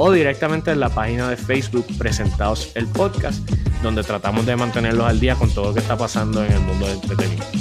[0.00, 3.38] o directamente en la página de Facebook Presentados el Podcast,
[3.82, 6.86] donde tratamos de mantenerlos al día con todo lo que está pasando en el mundo
[6.86, 7.58] del entretenimiento.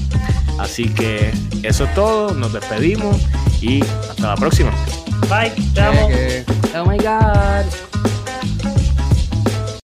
[0.57, 1.31] Así que
[1.63, 3.17] eso es todo, nos despedimos
[3.61, 4.71] y hasta la próxima.
[5.29, 5.51] Bye.
[5.73, 6.09] Te amo.
[6.75, 7.99] Oh my god.